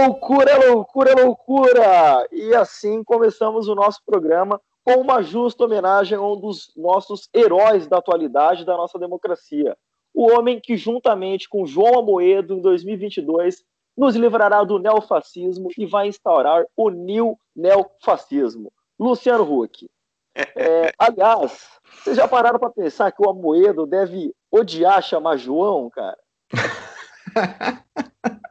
[0.00, 2.28] loucura, loucura, loucura!
[2.32, 7.86] E assim começamos o nosso programa com uma justa homenagem a um dos nossos heróis
[7.86, 9.76] da atualidade da nossa democracia.
[10.14, 13.62] O homem que, juntamente com João Amoedo, em 2022,
[13.96, 18.72] nos livrará do neofascismo e vai instaurar o new neofascismo.
[18.98, 19.88] Luciano Huck.
[20.34, 21.68] É, aliás,
[22.02, 26.18] vocês já pararam para pensar que o Amoedo deve odiar chamar João, cara?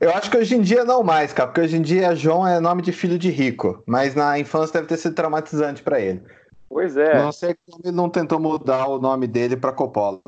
[0.00, 2.60] Eu acho que hoje em dia não mais, cara, porque hoje em dia João é
[2.60, 6.22] nome de filho de rico, mas na infância deve ter sido traumatizante para ele.
[6.68, 7.20] Pois é.
[7.20, 10.20] Não sei como ele não tentou mudar o nome dele para Coppola.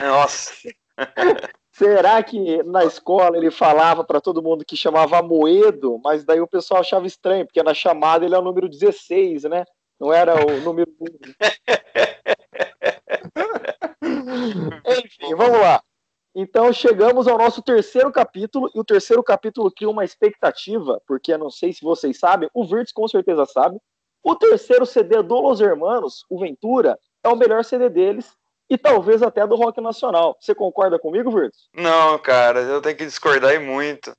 [0.00, 0.52] Nossa.
[1.72, 6.46] Será que na escola ele falava para todo mundo que chamava Moedo, mas daí o
[6.46, 9.64] pessoal achava estranho, porque na chamada ele é o número 16, né?
[9.98, 11.06] Não era o número 1.
[15.04, 15.80] Enfim, vamos lá.
[16.40, 21.38] Então chegamos ao nosso terceiro capítulo, e o terceiro capítulo cria uma expectativa, porque eu
[21.38, 23.76] não sei se vocês sabem, o Virtus com certeza sabe.
[24.22, 28.36] O terceiro CD do Los Hermanos, o Ventura, é o melhor CD deles,
[28.70, 30.36] e talvez até do rock nacional.
[30.40, 31.68] Você concorda comigo, Virtus?
[31.74, 34.12] Não, cara, eu tenho que discordar e muito.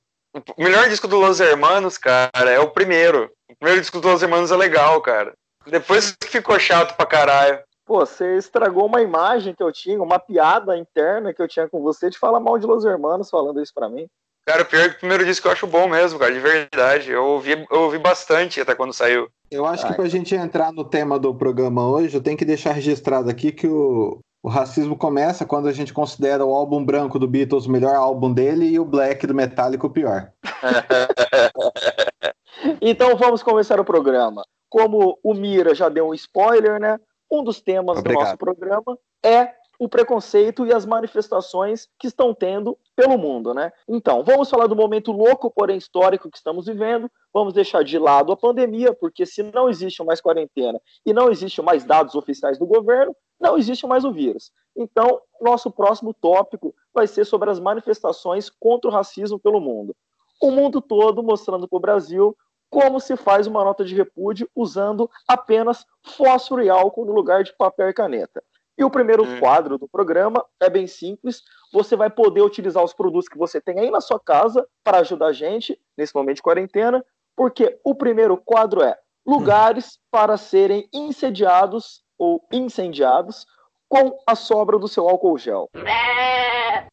[0.58, 3.32] O melhor disco do Los Hermanos, cara, é o primeiro.
[3.50, 5.32] O primeiro disco do Los Hermanos é legal, cara.
[5.66, 7.62] Depois ficou chato pra caralho.
[7.90, 11.82] Pô, você estragou uma imagem que eu tinha, uma piada interna que eu tinha com
[11.82, 14.06] você de falar mal de Los Hermanos falando isso pra mim.
[14.46, 17.10] Cara, o pior é que o primeiro disco eu acho bom mesmo, cara, de verdade.
[17.10, 19.28] Eu ouvi, eu ouvi bastante até quando saiu.
[19.50, 19.90] Eu acho Ai.
[19.90, 23.50] que pra gente entrar no tema do programa hoje, eu tenho que deixar registrado aqui
[23.50, 27.72] que o, o racismo começa quando a gente considera o álbum branco do Beatles o
[27.72, 30.30] melhor álbum dele e o Black do Metallica o pior.
[32.80, 34.44] então vamos começar o programa.
[34.68, 36.96] Como o Mira já deu um spoiler, né?
[37.30, 38.22] Um dos temas Obrigado.
[38.22, 43.72] do nosso programa é o preconceito e as manifestações que estão tendo pelo mundo, né?
[43.88, 47.10] Então, vamos falar do momento louco, porém histórico que estamos vivendo.
[47.32, 51.62] Vamos deixar de lado a pandemia, porque se não existe mais quarentena e não existe
[51.62, 54.52] mais dados oficiais do governo, não existe mais o vírus.
[54.76, 59.96] Então, nosso próximo tópico vai ser sobre as manifestações contra o racismo pelo mundo.
[60.42, 62.36] O mundo todo mostrando para o Brasil
[62.70, 65.84] como se faz uma nota de repúdio usando apenas
[66.16, 68.42] fósforo e álcool no lugar de papel e caneta.
[68.78, 69.40] E o primeiro hum.
[69.40, 71.42] quadro do programa é bem simples.
[71.72, 75.26] Você vai poder utilizar os produtos que você tem aí na sua casa para ajudar
[75.26, 77.04] a gente nesse momento de quarentena,
[77.36, 83.44] porque o primeiro quadro é lugares para serem incendiados ou incendiados
[83.88, 85.68] com a sobra do seu álcool gel.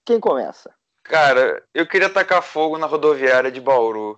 [0.03, 0.73] Quem começa?
[1.03, 4.15] Cara, eu queria tacar fogo na rodoviária de Bauru.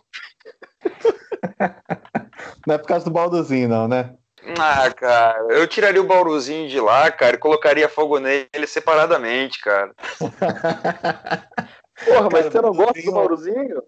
[2.65, 4.15] Não é por causa do baldozinho, não, né?
[4.57, 9.91] Ah, cara, eu tiraria o bauruzinho de lá, cara, e colocaria fogo nele separadamente, cara.
[12.05, 13.83] Porra, mas cara, você não gosta do bauruzinho?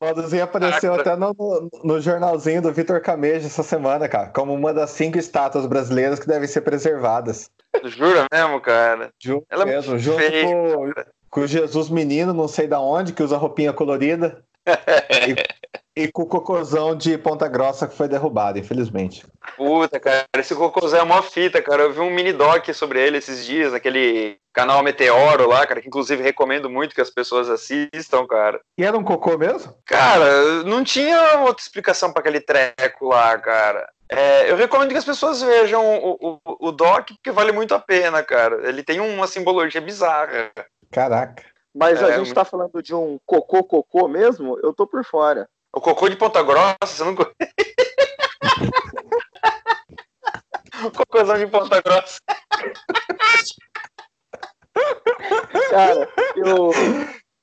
[0.00, 1.34] O Bauruzinho apareceu ah, até no,
[1.82, 6.26] no, jornalzinho do Vitor Camejo essa semana, cara, como uma das cinco estátuas brasileiras que
[6.26, 7.48] devem ser preservadas.
[7.84, 9.10] Jura mesmo, cara?
[9.18, 10.92] Juro Ela é mesmo, é junto com,
[11.30, 14.44] com o Jesus Menino, não sei da onde, que usa roupinha colorida.
[14.66, 15.34] e,
[15.96, 19.24] e, com o cocôzão de Ponta Grossa que foi derrubado, infelizmente.
[19.56, 21.82] Puta, cara, esse cocôzão é uma fita, cara.
[21.82, 25.88] Eu vi um mini doc sobre ele esses dias, naquele canal Meteoro lá, cara, que
[25.88, 28.60] inclusive recomendo muito que as pessoas assistam, cara.
[28.78, 29.74] E era um cocô mesmo?
[29.84, 33.88] Cara, não tinha outra explicação para aquele treco lá, cara.
[34.08, 37.80] É, eu recomendo que as pessoas vejam o, o, o doc, porque vale muito a
[37.80, 38.68] pena, cara.
[38.68, 40.50] Ele tem uma simbologia bizarra.
[40.90, 41.42] Caraca.
[41.74, 44.58] Mas é, a gente está falando de um cocô-cocô mesmo?
[44.62, 45.48] Eu tô por fora.
[45.74, 47.14] O cocô de Ponta Grossa, você não
[50.84, 52.18] O cocôzão de Ponta Grossa.
[55.70, 56.70] Cara, eu,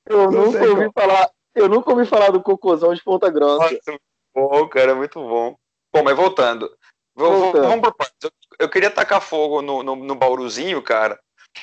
[0.06, 1.30] eu nunca ouvi falar.
[1.54, 3.64] Eu nunca ouvi falar do cocôzão de Ponta Grossa.
[3.64, 4.02] Nossa, muito
[4.34, 5.54] bom, cara, muito bom.
[5.92, 6.74] Bom, mas voltando.
[7.14, 7.68] voltando.
[7.68, 8.16] Vamos partes.
[8.22, 11.20] Eu, eu queria tacar fogo no, no, no Bauruzinho, cara.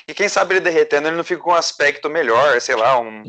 [0.08, 3.24] E quem sabe ele derretendo, ele não fica com um aspecto melhor, sei lá, um.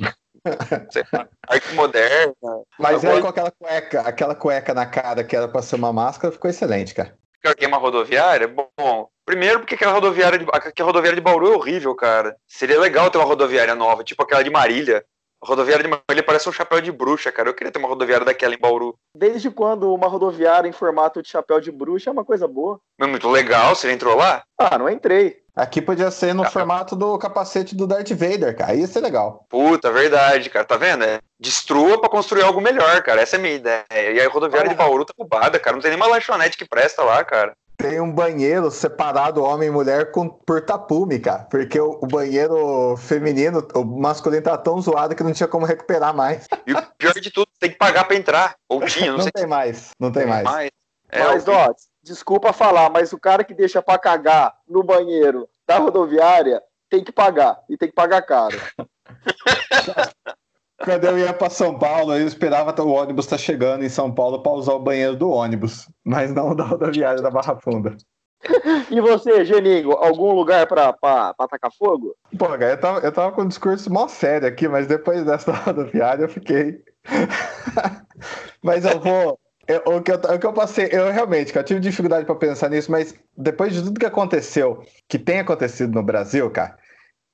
[1.12, 2.34] Lá, arte moderna.
[2.78, 6.32] Mas ele com aquela cueca, aquela cueca na cara que era pra ser uma máscara,
[6.32, 7.14] ficou excelente, cara.
[7.42, 8.46] Porque é uma rodoviária?
[8.46, 12.36] Bom, primeiro porque aquela rodoviária de, aquela rodoviária de Bauru é horrível, cara.
[12.46, 15.04] Seria legal ter uma rodoviária nova, tipo aquela de Marília.
[15.42, 17.48] A rodoviária de Marília parece um chapéu de bruxa, cara.
[17.48, 18.94] Eu queria ter uma rodoviária daquela em Bauru.
[19.16, 22.78] Desde quando uma rodoviária em formato de chapéu de bruxa é uma coisa boa?
[23.00, 24.42] É muito legal, você entrou lá?
[24.58, 25.40] Ah, não entrei.
[25.60, 28.74] Aqui podia ser no ah, formato do capacete do Darth Vader, cara.
[28.74, 29.44] Ia ser legal.
[29.46, 30.64] Puta, verdade, cara.
[30.64, 31.04] Tá vendo?
[31.04, 33.20] É, destrua pra construir algo melhor, cara.
[33.20, 33.84] Essa é a minha ideia.
[33.90, 35.76] E a rodoviária ah, de Bauru tá roubada, cara.
[35.76, 37.52] Não tem nenhuma lanchonete que presta lá, cara.
[37.76, 41.40] tem um banheiro separado homem e mulher com, por tapume, cara.
[41.50, 46.16] Porque o, o, banheiro feminino, o masculino tá tão zoado que não tinha como recuperar
[46.16, 46.46] mais.
[46.66, 48.54] E o pior de tudo, tem que pagar pra entrar.
[48.66, 49.32] Ou tinha, não, não sei.
[49.32, 50.44] tem mais, não tem, mais.
[50.44, 50.70] mais.
[51.10, 55.78] É, mas, ó, desculpa falar, mas o cara que deixa pra cagar no banheiro da
[55.78, 57.60] rodoviária tem que pagar.
[57.68, 58.56] E tem que pagar caro.
[60.82, 64.10] Quando eu ia para São Paulo, eu esperava o ônibus estar tá chegando em São
[64.12, 67.96] Paulo para usar o banheiro do ônibus, mas não da rodoviária da Barra Funda.
[68.90, 70.94] E você, Geningo, algum lugar para
[71.50, 72.16] tacar fogo?
[72.38, 75.52] Pô, cara, eu tava, eu tava com um discurso mó sério aqui, mas depois dessa
[75.64, 76.82] rodoviária eu fiquei.
[78.64, 79.38] mas eu vou.
[79.70, 82.68] Eu, o, que eu, o que eu passei, eu realmente, eu tive dificuldade para pensar
[82.68, 86.76] nisso, mas depois de tudo que aconteceu, que tem acontecido no Brasil, cara,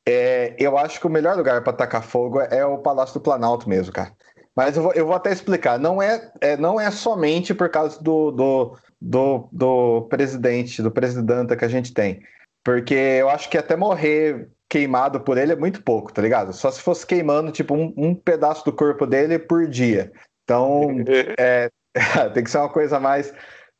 [0.07, 3.67] é, eu acho que o melhor lugar para tacar fogo é o Palácio do Planalto
[3.67, 4.13] mesmo, cara.
[4.55, 5.79] Mas eu vou, eu vou até explicar.
[5.79, 11.57] Não é, é, não é somente por causa do, do, do, do presidente, do presidente
[11.57, 12.21] que a gente tem.
[12.63, 16.53] Porque eu acho que até morrer queimado por ele é muito pouco, tá ligado?
[16.53, 20.13] Só se fosse queimando, tipo, um, um pedaço do corpo dele por dia.
[20.45, 20.89] Então,
[21.39, 21.71] é,
[22.35, 23.33] tem que ser uma coisa mais.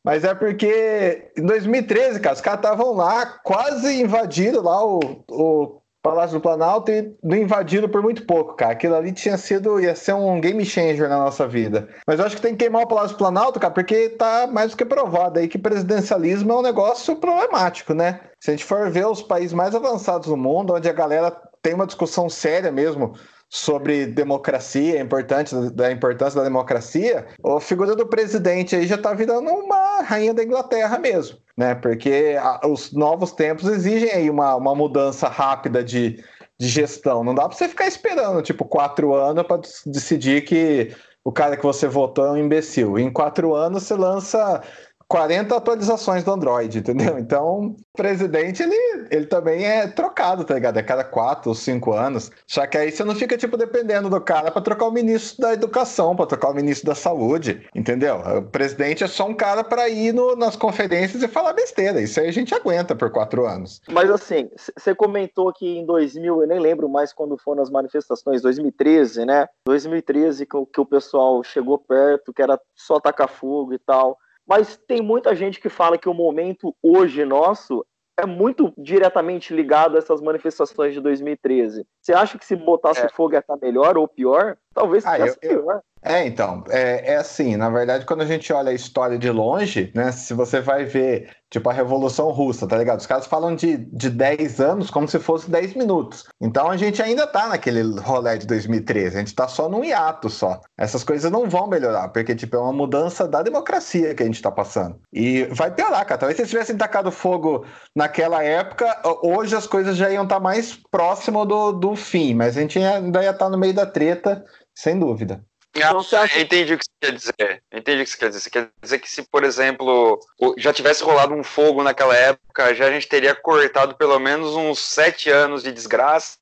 [0.03, 4.99] Mas é porque em 2013, cara, os caras estavam lá, quase invadiram lá o,
[5.29, 8.71] o Palácio do Planalto e não invadiram por muito pouco, cara.
[8.71, 11.89] Aquilo ali tinha sido, ia ser um game changer na nossa vida.
[12.07, 14.71] Mas eu acho que tem que queimar o Palácio do Planalto, cara, porque tá mais
[14.71, 18.21] do que provado aí que presidencialismo é um negócio problemático, né?
[18.39, 21.73] Se a gente for ver os países mais avançados do mundo, onde a galera tem
[21.73, 23.13] uma discussão séria mesmo
[23.49, 29.49] sobre democracia, importante da importância da democracia, a figura do presidente aí já está virando
[29.49, 31.73] uma rainha da Inglaterra mesmo, né?
[31.75, 36.21] Porque a, os novos tempos exigem aí uma, uma mudança rápida de,
[36.59, 37.23] de gestão.
[37.23, 41.63] Não dá para você ficar esperando tipo quatro anos para decidir que o cara que
[41.63, 42.99] você votou é um imbecil.
[42.99, 44.61] Em quatro anos você lança
[45.07, 47.17] 40 atualizações do Android, entendeu?
[47.17, 50.77] Então, o presidente, ele, ele também é trocado, tá ligado?
[50.77, 52.29] É cada quatro ou cinco anos.
[52.45, 55.53] Só que aí você não fica, tipo, dependendo do cara para trocar o ministro da
[55.53, 58.17] educação, para trocar o ministro da saúde, entendeu?
[58.37, 62.01] O presidente é só um cara para ir no, nas conferências e falar besteira.
[62.01, 63.81] Isso aí a gente aguenta por quatro anos.
[63.89, 68.41] Mas assim, você comentou que em 2000, eu nem lembro mais quando foram as manifestações,
[68.41, 69.47] 2013, né?
[69.65, 74.17] 2013 que, que o pessoal chegou perto, que era só tacar fogo e tal.
[74.47, 77.85] Mas tem muita gente que fala que o momento hoje nosso
[78.19, 81.85] é muito diretamente ligado a essas manifestações de 2013.
[82.01, 83.09] Você acha que se botasse é.
[83.09, 84.57] fogo ia estar melhor ou pior?
[84.73, 85.75] Talvez ah, eu, pior.
[85.75, 89.29] Eu, é, então, é, é assim, na verdade, quando a gente olha a história de
[89.29, 92.99] longe, né, se você vai ver, tipo, a Revolução Russa, tá ligado?
[92.99, 96.25] Os caras falam de, de 10 anos como se fosse 10 minutos.
[96.39, 100.29] Então a gente ainda tá naquele rolê de 2013, a gente tá só num hiato
[100.29, 100.61] só.
[100.77, 104.41] Essas coisas não vão melhorar, porque, tipo, é uma mudança da democracia que a gente
[104.41, 104.99] tá passando.
[105.11, 106.19] E vai piorar, cara.
[106.19, 107.65] Talvez se eles tivessem tacado fogo
[107.95, 112.55] naquela época, hoje as coisas já iam estar tá mais próximo do, do fim, mas
[112.55, 114.45] a gente ainda ia estar tá no meio da treta,
[114.75, 115.43] sem dúvida.
[115.77, 116.37] Então, você acha...
[116.37, 117.63] Eu entendi o que você quer dizer.
[117.73, 118.39] entendi o que você quer dizer.
[118.41, 120.19] Você quer dizer que se, por exemplo,
[120.57, 124.79] já tivesse rolado um fogo naquela época, já a gente teria cortado pelo menos uns
[124.79, 126.37] sete anos de desgraça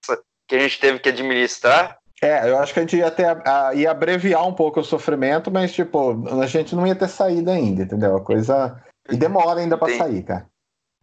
[0.47, 1.97] que a gente teve que administrar?
[2.21, 5.51] É, eu acho que a gente ia, ter, a, ia abreviar um pouco o sofrimento,
[5.51, 8.15] mas, tipo, a gente não ia ter saído ainda, entendeu?
[8.15, 8.81] A coisa.
[9.09, 10.47] E demora ainda para sair, cara.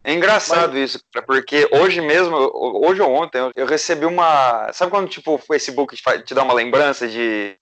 [0.04, 0.90] É engraçado Mas...
[0.90, 4.72] isso, cara, porque hoje mesmo, hoje ou ontem, eu recebi uma.
[4.72, 7.56] Sabe quando tipo, o Facebook te dá uma lembrança de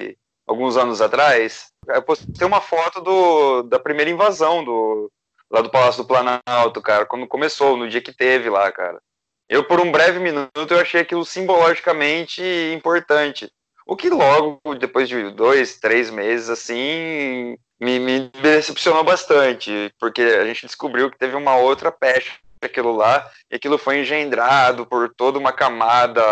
[0.51, 5.11] alguns anos atrás, eu postei uma foto do, da primeira invasão do,
[5.49, 9.01] lá do Palácio do Planalto, cara, quando começou, no dia que teve lá, cara.
[9.49, 12.43] Eu, por um breve minuto, eu achei aquilo simbologicamente
[12.75, 13.51] importante.
[13.87, 20.45] O que logo, depois de dois, três meses, assim, me, me decepcionou bastante, porque a
[20.45, 25.39] gente descobriu que teve uma outra peste aquilo lá, e aquilo foi engendrado por toda
[25.39, 26.23] uma camada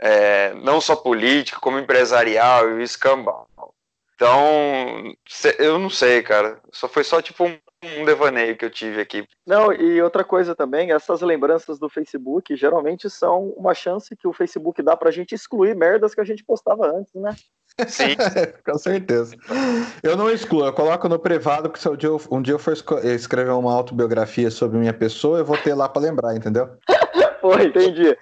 [0.00, 3.48] é, não só política, como empresarial e escambau.
[4.14, 5.14] Então,
[5.60, 6.58] eu não sei, cara.
[6.72, 9.24] Só foi só tipo um, um, devaneio que eu tive aqui.
[9.46, 14.32] Não, e outra coisa também, essas lembranças do Facebook geralmente são uma chance que o
[14.32, 17.36] Facebook dá pra gente excluir merdas que a gente postava antes, né?
[17.86, 18.16] Sim.
[18.66, 19.36] Com certeza.
[20.02, 22.58] Eu não excluo, eu coloco no privado, porque se um dia eu, um dia eu
[22.58, 22.72] for
[23.04, 26.68] escrever uma autobiografia sobre minha pessoa, eu vou ter lá para lembrar, entendeu?
[27.40, 28.16] Pô, entendi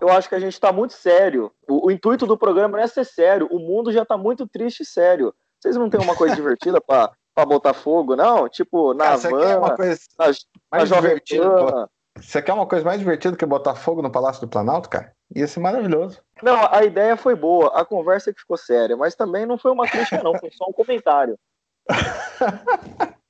[0.00, 1.52] eu acho que a gente está muito sério.
[1.68, 3.48] O, o, intuito do programa não é ser sério.
[3.50, 5.34] O mundo já está muito triste e sério.
[5.58, 7.12] Vocês não têm uma coisa divertida para
[7.46, 8.48] botar fogo, não?
[8.48, 10.26] Tipo, na Cara, van, uma coisa na,
[10.70, 11.88] mais Jovem Pan.
[12.16, 15.12] Você quer uma coisa mais divertida que botar fogo no Palácio do Planalto, cara?
[15.34, 16.20] Ia ser maravilhoso.
[16.42, 19.86] Não, a ideia foi boa, a conversa que ficou séria, mas também não foi uma
[19.86, 21.38] crítica, não, foi só um comentário.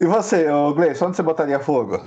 [0.00, 2.02] E você, Gleice, onde você botaria fogo?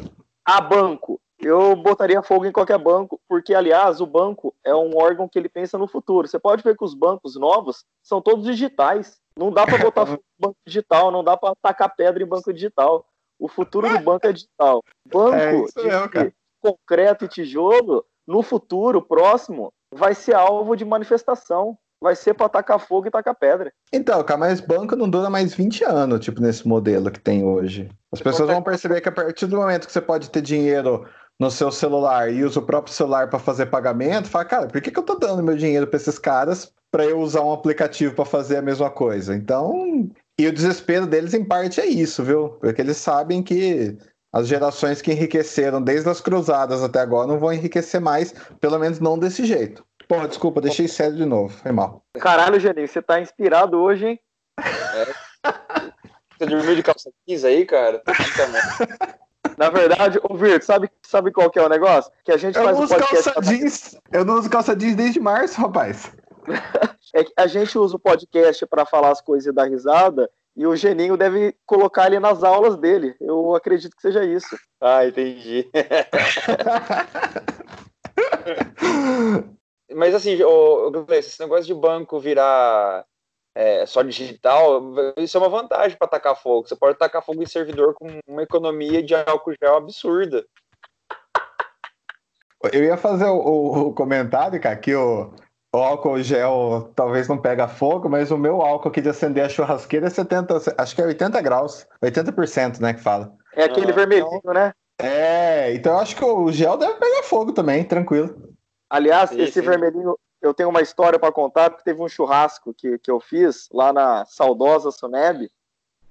[0.45, 1.19] A banco.
[1.43, 5.50] Eu botaria fogo em qualquer banco, porque, aliás, o banco é um órgão que ele
[5.50, 6.27] pensa no futuro.
[6.27, 9.19] Você pode ver que os bancos novos são todos digitais.
[9.38, 12.53] Não dá para botar fogo em banco digital, não dá para tacar pedra em banco
[12.53, 13.05] digital.
[13.39, 14.81] O futuro do banco é digital.
[15.07, 22.15] Banco é mesmo, concreto e tijolo, no futuro próximo, vai ser alvo de manifestação vai
[22.17, 23.71] ser para tacar fogo e tacar pedra.
[23.91, 27.89] Então, cara, mas banco não dura mais 20 anos, tipo, nesse modelo que tem hoje.
[28.12, 31.07] As você pessoas vão perceber que a partir do momento que você pode ter dinheiro
[31.39, 34.91] no seu celular e usa o próprio celular para fazer pagamento, fala, cara, por que,
[34.91, 38.25] que eu tô dando meu dinheiro para esses caras para eu usar um aplicativo para
[38.25, 39.35] fazer a mesma coisa?
[39.35, 40.09] Então,
[40.39, 42.49] e o desespero deles em parte é isso, viu?
[42.61, 43.97] Porque eles sabem que
[44.31, 48.99] as gerações que enriqueceram desde as cruzadas até agora não vão enriquecer mais, pelo menos
[48.99, 49.85] não desse jeito.
[50.07, 51.55] Porra, desculpa, deixei sério de novo.
[51.57, 52.03] Foi mal.
[52.19, 54.19] Caralho, Geninho, você tá inspirado hoje, hein?
[54.95, 55.33] É.
[56.37, 58.01] Você dormiu de calça jeans aí, cara?
[59.63, 62.12] Na verdade, ô Virto, sabe, sabe qual que é o negócio?
[62.25, 63.98] Que a gente eu faz não uso calça jeans.
[64.12, 66.12] Eu não uso calça jeans desde março, rapaz.
[67.15, 70.67] é que a gente usa o podcast para falar as coisas e dar risada, e
[70.67, 73.15] o Geninho deve colocar ele nas aulas dele.
[73.22, 74.53] Eu acredito que seja isso.
[74.82, 75.72] Ah, entendi.
[79.96, 83.05] Mas assim, o, esse negócio de banco virar
[83.55, 84.81] é, só digital,
[85.17, 86.67] isso é uma vantagem para tacar fogo.
[86.67, 90.45] Você pode tacar fogo em servidor com uma economia de álcool gel absurda.
[92.72, 95.33] Eu ia fazer o, o comentário, cara, que o,
[95.74, 99.50] o, álcool gel talvez não pega fogo, mas o meu álcool aqui de acender a
[99.50, 103.33] churrasqueira é 70, acho que é 80 graus, 80%, né, que fala.
[103.55, 104.72] É aquele ah, vermelhinho, então, né?
[104.98, 108.55] É, então eu acho que o gel deve pegar fogo também, tranquilo.
[108.89, 109.62] Aliás, sim, esse sim.
[109.62, 113.69] vermelhinho, eu tenho uma história para contar, porque teve um churrasco que, que eu fiz
[113.71, 115.50] lá na saudosa Suneb.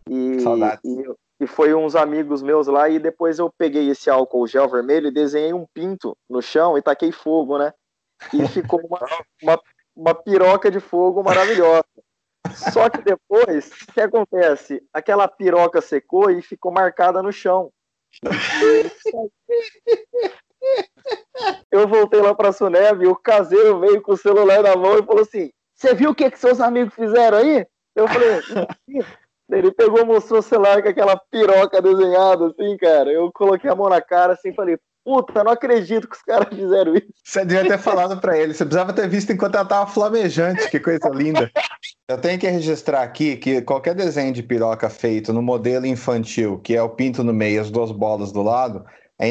[0.08, 0.38] E,
[0.82, 5.08] e, e, foi uns amigos meus lá, e depois eu peguei esse álcool gel vermelho
[5.08, 7.72] e desenhei um pinto no chão e taquei fogo, né?
[8.32, 8.98] E ficou uma,
[9.42, 9.60] uma,
[9.94, 11.84] uma piroca de fogo maravilhosa.
[12.72, 14.82] Só que depois, o que acontece?
[14.92, 17.70] Aquela piroca secou e ficou marcada no chão.
[21.72, 25.22] Eu voltei lá pra Suneb o caseiro veio com o celular na mão e falou
[25.22, 27.66] assim: Você viu o que, que seus amigos fizeram aí?
[27.96, 28.40] Eu falei:
[29.50, 33.10] Ele pegou, mostrou o celular com aquela piroca desenhada, assim, cara.
[33.10, 36.54] Eu coloquei a mão na cara assim e falei: Puta, não acredito que os caras
[36.54, 37.08] fizeram isso.
[37.24, 40.78] Você devia ter falado para ele, você precisava ter visto enquanto ela tava flamejante, que
[40.78, 41.50] coisa linda.
[42.06, 46.76] Eu tenho que registrar aqui que qualquer desenho de piroca feito no modelo infantil, que
[46.76, 48.84] é o pinto no meio e as duas bolas do lado,
[49.18, 49.28] é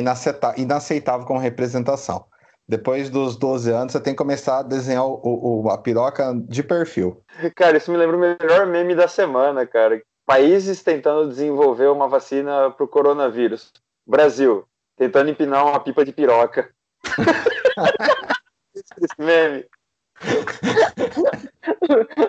[0.58, 2.26] inaceitável como representação.
[2.72, 5.20] Depois dos 12 anos, você tem que começar a desenhar o,
[5.66, 7.22] o, a piroca de perfil.
[7.54, 10.02] Cara, isso me lembra o melhor meme da semana, cara.
[10.26, 13.74] Países tentando desenvolver uma vacina para o coronavírus.
[14.08, 16.74] Brasil, tentando empinar uma pipa de piroca.
[18.74, 19.66] Esse meme.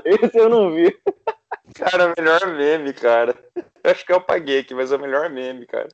[0.04, 0.92] Esse eu não vi.
[1.76, 3.38] Cara, o melhor meme, cara.
[3.54, 5.88] Eu acho que eu paguei aqui, mas é o melhor meme, cara.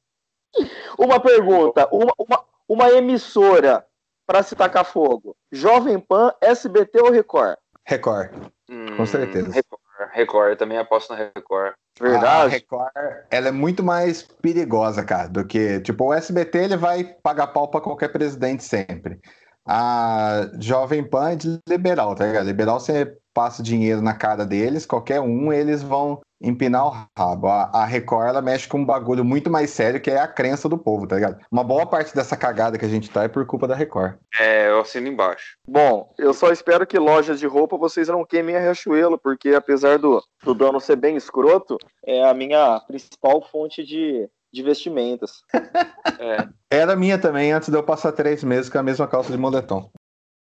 [0.99, 3.87] Uma pergunta: uma, uma, uma emissora
[4.29, 7.57] para se tacar fogo: Jovem Pan, SBT ou Record?
[7.87, 8.31] Record,
[8.71, 9.51] hum, com certeza.
[9.51, 9.81] Record,
[10.13, 11.73] Record, eu também aposto na Record.
[11.99, 12.27] Verdade.
[12.27, 12.93] A Record,
[13.31, 17.69] ela é muito mais perigosa, cara, do que, tipo, o SBT ele vai pagar pau
[17.69, 19.19] para qualquer presidente sempre.
[19.67, 22.47] A Jovem Pan é de liberal, tá ligado?
[22.47, 27.47] Liberal você passa dinheiro na cara deles, qualquer um, eles vão empinar o rabo.
[27.47, 30.69] A, a Record, ela mexe com um bagulho muito mais sério, que é a crença
[30.69, 31.39] do povo, tá ligado?
[31.49, 34.17] Uma boa parte dessa cagada que a gente tá é por culpa da Record.
[34.41, 35.57] É, eu assino embaixo.
[35.69, 40.01] Bom, eu só espero que lojas de roupa vocês não queimem a Riachuelo, porque apesar
[40.01, 45.45] do, do dono ser bem escroto, é a minha principal fonte de, de vestimentas.
[46.19, 46.49] é.
[46.69, 49.89] Era minha também, antes de eu passar três meses com a mesma calça de moletom.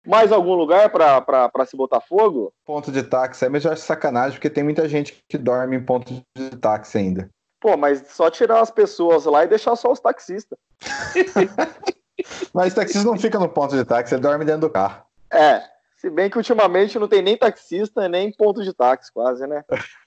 [0.09, 2.50] Mais algum lugar para se botar fogo?
[2.65, 3.45] Ponto de táxi.
[3.45, 7.29] É melhor sacanagem, porque tem muita gente que dorme em ponto de táxi ainda.
[7.61, 10.59] Pô, mas só tirar as pessoas lá e deixar só os taxistas.
[12.55, 15.03] mas taxista não fica no ponto de táxi, ele dorme dentro do carro.
[15.31, 15.62] É,
[15.99, 19.62] se bem que ultimamente não tem nem taxista nem ponto de táxi, quase, né?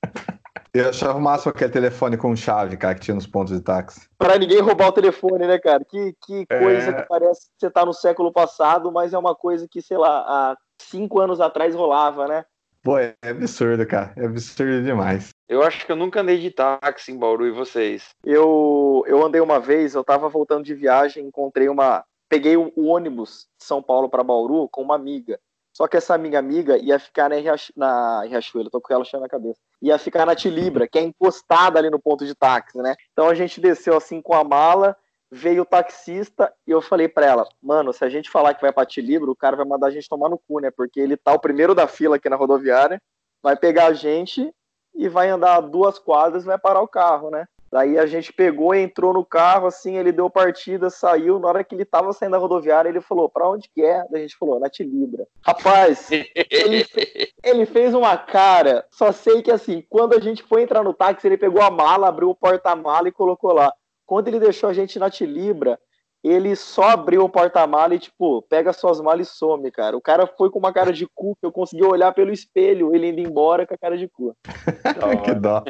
[0.75, 4.09] Eu achava o máximo aquele telefone com chave, cara, que tinha nos pontos de táxi.
[4.19, 5.85] Para ninguém roubar o telefone, né, cara?
[5.85, 6.59] Que, que é.
[6.59, 6.93] coisa é...
[6.93, 10.19] que parece que você tá no século passado, mas é uma coisa que, sei lá,
[10.27, 12.45] há cinco anos atrás rolava, né?
[12.83, 14.13] Pô, é absurdo, cara.
[14.17, 15.29] É absurdo demais.
[15.49, 18.09] Eu acho que eu nunca andei de táxi em Bauru e vocês.
[18.25, 22.05] Eu, eu andei uma vez, eu tava voltando de viagem, encontrei uma.
[22.29, 25.39] Peguei o, o ônibus de São Paulo para Bauru com uma amiga.
[25.77, 27.73] Só que essa minha amiga ia ficar na, Riachu...
[27.77, 29.59] na Riachuelo, tô com ela cheia na cabeça.
[29.85, 32.95] Ia ficar na Tilibra, que é encostada ali no ponto de táxi, né?
[33.13, 34.97] Então a gente desceu assim com a mala,
[35.31, 38.73] veio o taxista e eu falei para ela, mano, se a gente falar que vai
[38.73, 40.71] pra Tilibra, o cara vai mandar a gente tomar no cu, né?
[40.71, 42.99] Porque ele tá o primeiro da fila aqui na rodoviária,
[43.43, 44.51] vai pegar a gente
[44.95, 47.47] e vai andar duas quadras e vai parar o carro, né?
[47.75, 51.41] Daí a gente pegou, entrou no carro, assim, ele deu partida, saiu.
[51.41, 54.05] Na hora que ele tava saindo da rodoviária, ele falou: Pra onde que é?
[54.13, 55.27] Daí a gente falou: Na Tilibra.
[55.45, 56.31] Rapaz, ele,
[57.43, 58.87] ele, fez uma cara.
[58.93, 62.07] Só sei que, assim, quando a gente foi entrar no táxi, ele pegou a mala,
[62.07, 63.75] abriu o porta-mala e colocou lá.
[64.07, 65.77] Quando ele deixou a gente na Tilibra,
[66.25, 69.95] ele só abriu o porta-mala e, tipo, pega suas malas e some, cara.
[69.95, 73.09] O cara foi com uma cara de cu, que eu consegui olhar pelo espelho, ele
[73.09, 74.35] indo embora com a cara de cu.
[75.23, 75.63] que dó.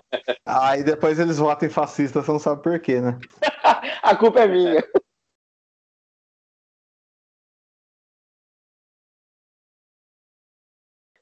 [0.46, 3.18] Aí ah, depois eles votam em fascista, você não sabe por quê, né?
[4.00, 4.84] a culpa é minha.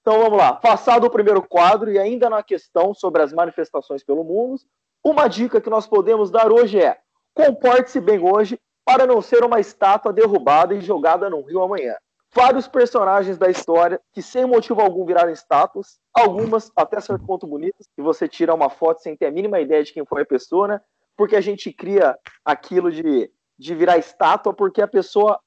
[0.02, 0.52] Então vamos lá.
[0.52, 4.60] Passado o primeiro quadro e ainda na questão sobre as manifestações pelo mundo,
[5.02, 6.98] uma dica que nós podemos dar hoje é:
[7.34, 11.94] comporte-se bem hoje para não ser uma estátua derrubada e jogada no rio amanhã.
[12.34, 17.86] Vários personagens da história que sem motivo algum viraram estátuas, algumas até certo ponto bonitas,
[17.94, 20.66] que você tira uma foto sem ter a mínima ideia de quem foi a pessoa,
[20.66, 20.80] né?
[21.14, 25.38] Porque a gente cria aquilo de, de virar estátua porque a pessoa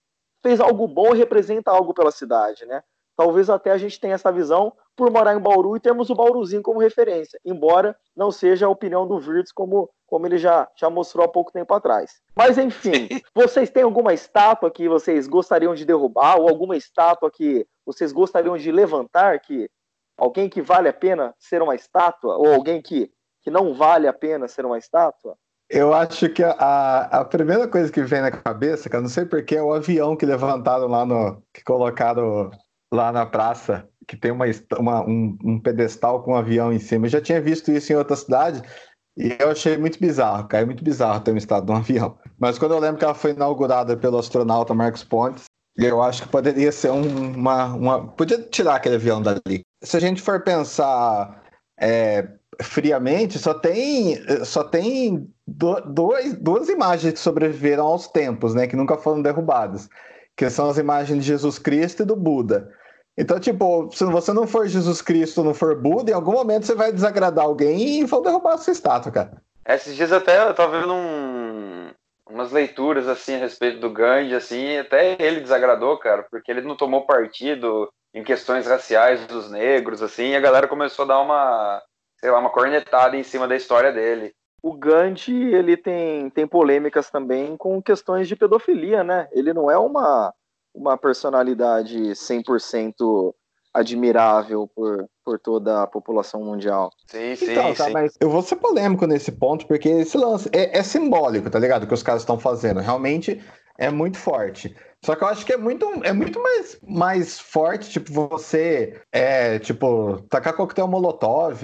[0.43, 2.83] fez algo bom e representa algo pela cidade, né?
[3.15, 6.61] Talvez até a gente tenha essa visão por morar em Bauru e termos o Bauruzinho
[6.61, 11.25] como referência, embora não seja a opinião do Virtus como, como ele já, já mostrou
[11.25, 12.21] há pouco tempo atrás.
[12.35, 17.67] Mas enfim, vocês têm alguma estátua que vocês gostariam de derrubar ou alguma estátua que
[17.85, 19.69] vocês gostariam de levantar que
[20.17, 24.13] alguém que vale a pena ser uma estátua ou alguém que, que não vale a
[24.13, 25.37] pena ser uma estátua?
[25.69, 29.25] Eu acho que a, a primeira coisa que vem na cabeça, que eu não sei
[29.25, 31.41] porquê, é o avião que levantaram lá no.
[31.51, 32.51] que colocaram
[32.93, 34.45] lá na praça que tem uma,
[34.77, 37.05] uma um, um, pedestal com um avião em cima.
[37.07, 38.61] Eu já tinha visto isso em outra cidade
[39.17, 40.63] e eu achei muito bizarro, cara.
[40.63, 42.17] É muito bizarro ter um estado de um avião.
[42.37, 45.45] Mas quando eu lembro que ela foi inaugurada pelo astronauta Marcos Pontes,
[45.77, 48.07] eu acho que poderia ser um, uma, uma.
[48.07, 49.61] Podia tirar aquele avião dali.
[49.83, 51.43] Se a gente for pensar
[51.79, 52.27] é,
[52.61, 58.67] friamente, só tem, só tem do, dois, duas imagens que sobreviveram aos tempos, né?
[58.67, 59.89] Que nunca foram derrubadas.
[60.35, 62.71] Que são as imagens de Jesus Cristo e do Buda.
[63.17, 66.75] Então, tipo, se você não for Jesus Cristo, não for Buda, em algum momento você
[66.75, 69.41] vai desagradar alguém e vão derrubar a sua estátua, cara.
[69.67, 71.89] Esses dias até eu tava vendo um,
[72.29, 76.75] umas leituras, assim, a respeito do Gandhi, assim, até ele desagradou, cara, porque ele não
[76.75, 81.81] tomou partido em questões raciais dos negros, assim, e a galera começou a dar uma,
[82.19, 84.33] sei lá, uma cornetada em cima da história dele.
[84.61, 89.27] O Gandhi, ele tem, tem polêmicas também com questões de pedofilia, né?
[89.31, 90.33] Ele não é uma
[90.75, 93.33] uma personalidade 100%
[93.73, 96.91] admirável por, por toda a população mundial.
[97.07, 97.91] Sim, sim, então, tá, sim.
[97.91, 101.87] Mas eu vou ser polêmico nesse ponto, porque esse lance é, é simbólico, tá ligado?
[101.87, 102.79] Que os caras estão fazendo.
[102.79, 103.41] Realmente
[103.77, 104.75] é muito forte.
[105.05, 109.59] Só que eu acho que é muito, é muito mais, mais forte, tipo, você é,
[109.59, 111.61] tipo, tacar coquetel molotov,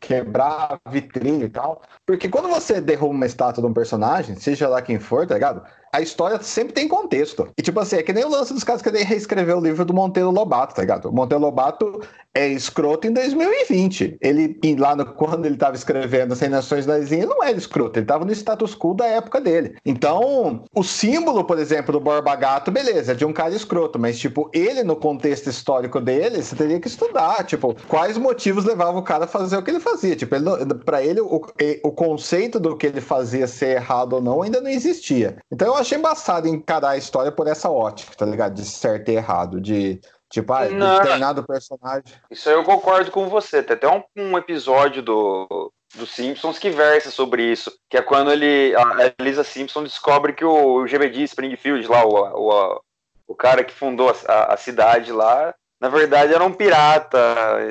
[0.00, 1.80] quebrar vitrine e tal.
[2.04, 5.62] Porque quando você derruba uma estátua de um personagem, seja lá quem for, tá ligado?
[5.92, 7.48] A história sempre tem contexto.
[7.56, 9.84] E, tipo assim, é que nem o lance dos caras que ele reescreveu o livro
[9.84, 11.10] do Monteiro Lobato, tá ligado?
[11.10, 12.00] O Monteiro Lobato
[12.34, 14.16] é escroto em 2020.
[14.20, 18.06] Ele, lá no, quando ele tava escrevendo Sem Nações das Ilhas, não era escroto, ele
[18.06, 19.76] tava no status quo da época dele.
[19.84, 24.18] Então, o símbolo, por exemplo, do Borba Gato, beleza, é de um cara escroto, mas,
[24.18, 29.04] tipo, ele, no contexto histórico dele, você teria que estudar, tipo, quais motivos levavam o
[29.04, 30.16] cara a fazer o que ele fazia.
[30.16, 31.42] Tipo, ele, pra ele, o,
[31.82, 35.36] o conceito do que ele fazia ser errado ou não ainda não existia.
[35.50, 38.54] Então, eu achei embaçado encarar a história por essa ótica, tá ligado?
[38.54, 42.04] De certo e errado, de tipo, ah, determinado personagem.
[42.30, 43.62] Isso aí eu concordo com você.
[43.62, 48.32] Tem até um, um episódio do, do Simpsons que versa sobre isso, que é quando
[48.32, 52.80] ele a Elisa Simpson descobre que o, o GBD Springfield lá, o, o,
[53.28, 57.18] o cara que fundou a, a cidade lá, na verdade, era um pirata,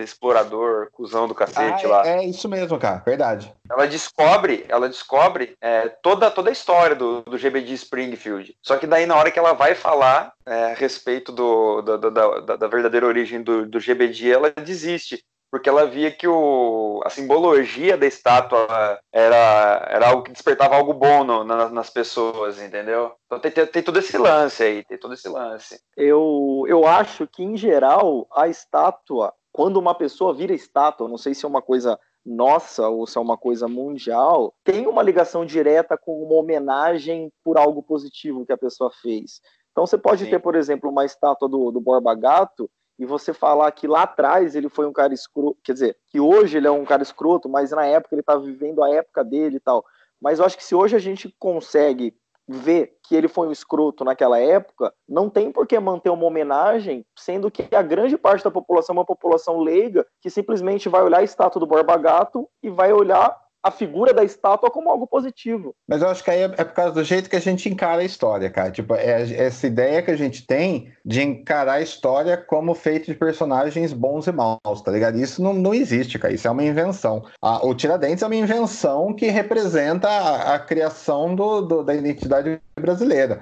[0.03, 2.05] explorador, cuzão do cacete ah, lá.
[2.05, 3.53] É, é, isso mesmo, cara, verdade.
[3.69, 8.53] Ela descobre, ela descobre é, toda, toda a história do, do GBD Springfield.
[8.61, 12.57] Só que daí, na hora que ela vai falar é, a respeito do, da, da,
[12.57, 17.97] da, verdadeira origem do, do GBD, ela desiste porque ela via que o, a simbologia
[17.97, 18.67] da estátua
[19.11, 23.11] era, era algo que despertava algo bom no, na, nas pessoas, entendeu?
[23.25, 25.81] Então tem, tem, tem, todo esse lance aí, tem todo esse lance.
[25.97, 31.33] Eu, eu acho que, em geral, a estátua, quando uma pessoa vira estátua, não sei
[31.33, 35.97] se é uma coisa nossa ou se é uma coisa mundial, tem uma ligação direta
[35.97, 39.41] com uma homenagem por algo positivo que a pessoa fez.
[39.71, 40.29] Então você pode Sim.
[40.29, 42.69] ter, por exemplo, uma estátua do, do Borba Gato
[43.01, 46.57] e você falar que lá atrás ele foi um cara escroto, quer dizer, que hoje
[46.57, 49.59] ele é um cara escroto, mas na época ele tá vivendo a época dele e
[49.59, 49.83] tal.
[50.21, 52.15] Mas eu acho que se hoje a gente consegue
[52.47, 57.03] ver que ele foi um escroto naquela época, não tem por que manter uma homenagem,
[57.17, 61.21] sendo que a grande parte da população é uma população leiga que simplesmente vai olhar
[61.21, 65.75] a estátua do Borba Gato e vai olhar a figura da estátua como algo positivo.
[65.87, 68.01] Mas eu acho que aí é, é por causa do jeito que a gente encara
[68.01, 68.71] a história, cara.
[68.71, 73.13] Tipo, é essa ideia que a gente tem de encarar a história como feito de
[73.15, 75.17] personagens bons e maus, tá ligado?
[75.17, 76.33] Isso não, não existe, cara.
[76.33, 77.23] Isso é uma invenção.
[77.41, 82.59] A, o Tiradentes é uma invenção que representa a, a criação do, do, da identidade
[82.75, 83.41] brasileira.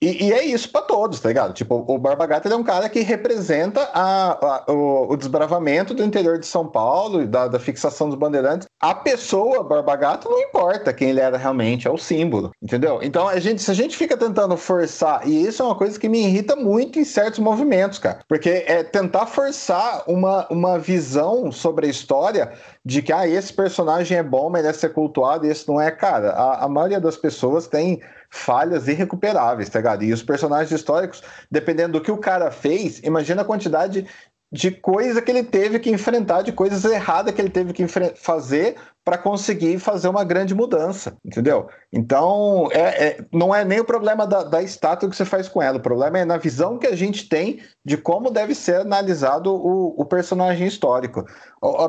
[0.00, 1.52] E, e, é isso para todos, tá ligado?
[1.52, 6.04] Tipo, o Barba Gata é um cara que representa a, a, o, o, desbravamento do
[6.04, 8.68] interior de São Paulo, da, da fixação dos bandeirantes.
[8.80, 13.00] A pessoa, Barba Gata, não importa quem ele era realmente, é o símbolo, entendeu?
[13.02, 16.08] Então, a gente, se a gente fica tentando forçar, e isso é uma coisa que
[16.08, 21.88] me irrita muito em certos movimentos, cara, porque é tentar forçar uma, uma visão sobre
[21.88, 22.52] a história
[22.84, 26.30] de que, ah, esse personagem é bom, merece ser cultuado, e esse não é, cara.
[26.30, 30.04] A, a maioria das pessoas tem falhas irrecuperáveis, tá ligado?
[30.04, 34.06] E os personagens históricos, dependendo do que o cara fez, imagina a quantidade
[34.50, 38.76] de coisa que ele teve que enfrentar, de coisas erradas que ele teve que fazer
[39.04, 41.66] para conseguir fazer uma grande mudança, entendeu?
[41.90, 45.62] Então, é, é, não é nem o problema da, da, estátua que você faz com
[45.62, 49.50] ela, o problema é na visão que a gente tem de como deve ser analisado
[49.50, 51.24] o, o personagem histórico.
[51.60, 51.84] O,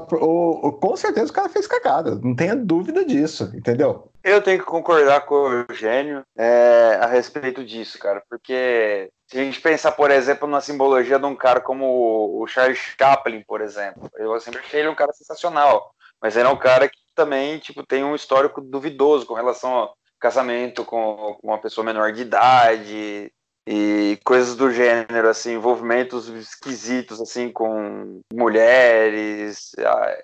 [0.68, 4.10] o, com certeza o cara fez cagada, não tenha dúvida disso, entendeu?
[4.24, 9.44] Eu tenho que concordar com o Eugênio é, a respeito disso, cara, porque se a
[9.44, 14.10] gente pensar, por exemplo, na simbologia de um cara como o Charles Chaplin, por exemplo,
[14.16, 17.86] eu sempre achei ele um cara sensacional, mas ele é um cara que também tipo,
[17.86, 23.32] tem um histórico duvidoso com relação ao casamento com uma pessoa menor de idade
[23.68, 29.74] e coisas do gênero, assim, envolvimentos esquisitos, assim, com mulheres.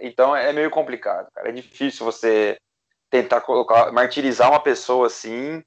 [0.02, 1.50] Então é meio complicado, cara.
[1.50, 2.58] É difícil você
[3.08, 5.64] tentar colocar, martirizar uma pessoa assim,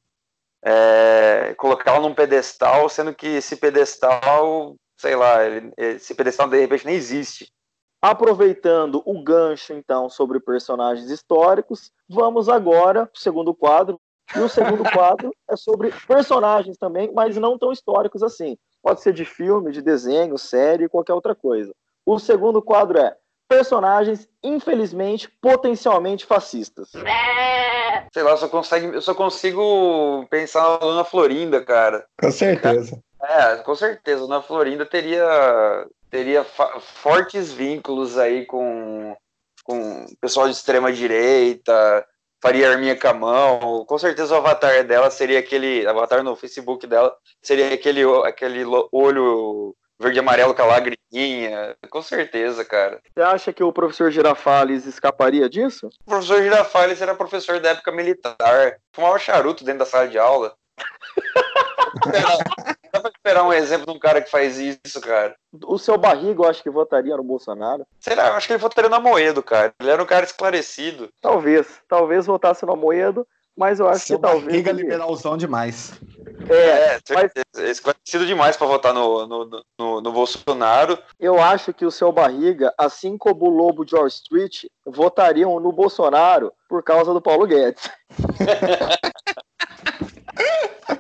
[0.64, 6.87] é, colocá-la num pedestal, sendo que esse pedestal, sei lá, ele, esse pedestal de repente
[6.87, 7.53] nem existe.
[8.01, 14.01] Aproveitando o gancho, então, sobre personagens históricos, vamos agora para o segundo quadro.
[14.37, 18.57] E o segundo quadro é sobre personagens também, mas não tão históricos assim.
[18.83, 21.75] Pode ser de filme, de desenho, série, qualquer outra coisa.
[22.07, 23.16] O segundo quadro é
[23.49, 26.91] personagens, infelizmente, potencialmente fascistas.
[28.13, 32.07] Sei lá, eu só, consegue, eu só consigo pensar na Ana Florinda, cara.
[32.21, 33.03] Com certeza.
[33.23, 34.25] É, com certeza.
[34.25, 39.17] Ana Florinda teria, teria fortes vínculos aí com,
[39.65, 42.07] com pessoal de extrema direita,
[42.41, 43.85] faria arminha com a mão.
[43.87, 45.87] Com certeza o avatar dela seria aquele.
[45.87, 51.77] Avatar no Facebook dela seria aquele, aquele olho verde e amarelo com a lagriminha.
[51.91, 53.01] Com certeza, cara.
[53.13, 55.89] Você acha que o professor Girafales escaparia disso?
[56.07, 58.37] O professor Girafales era professor da época militar.
[58.93, 60.55] Fumava charuto dentro da sala de aula.
[62.93, 65.35] Dá pra esperar um exemplo de um cara que faz isso, cara.
[65.65, 67.87] O seu barriga, eu acho que votaria no Bolsonaro.
[68.01, 68.29] Será?
[68.29, 69.73] Eu acho que ele votaria no Moedo, cara.
[69.81, 71.11] Ele era um cara esclarecido.
[71.21, 71.81] Talvez.
[71.87, 73.27] Talvez votasse no Moedo
[73.59, 74.44] mas eu acho Seu que talvez.
[74.44, 74.83] Barriga ele...
[74.83, 75.92] liberalzão demais.
[76.49, 77.33] É, é mas...
[77.57, 80.97] É esclarecido demais para votar no, no, no, no, Bolsonaro.
[81.18, 85.73] Eu acho que o seu Barriga, assim como o Lobo de Wall Street, votariam no
[85.73, 87.90] Bolsonaro por causa do Paulo Guedes.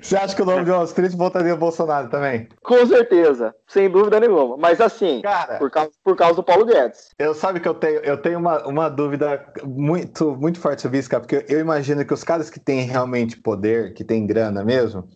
[0.00, 2.48] Você acha que o nome de Wall Street votaria Bolsonaro também?
[2.62, 4.56] Com certeza, sem dúvida nenhuma.
[4.56, 7.10] Mas assim, Cara, por, causa, por causa do Paulo Guedes.
[7.18, 11.10] Eu sabe que eu tenho, eu tenho uma, uma dúvida muito, muito forte sobre isso,
[11.10, 15.08] cara, porque eu imagino que os caras que têm realmente poder, que têm grana mesmo,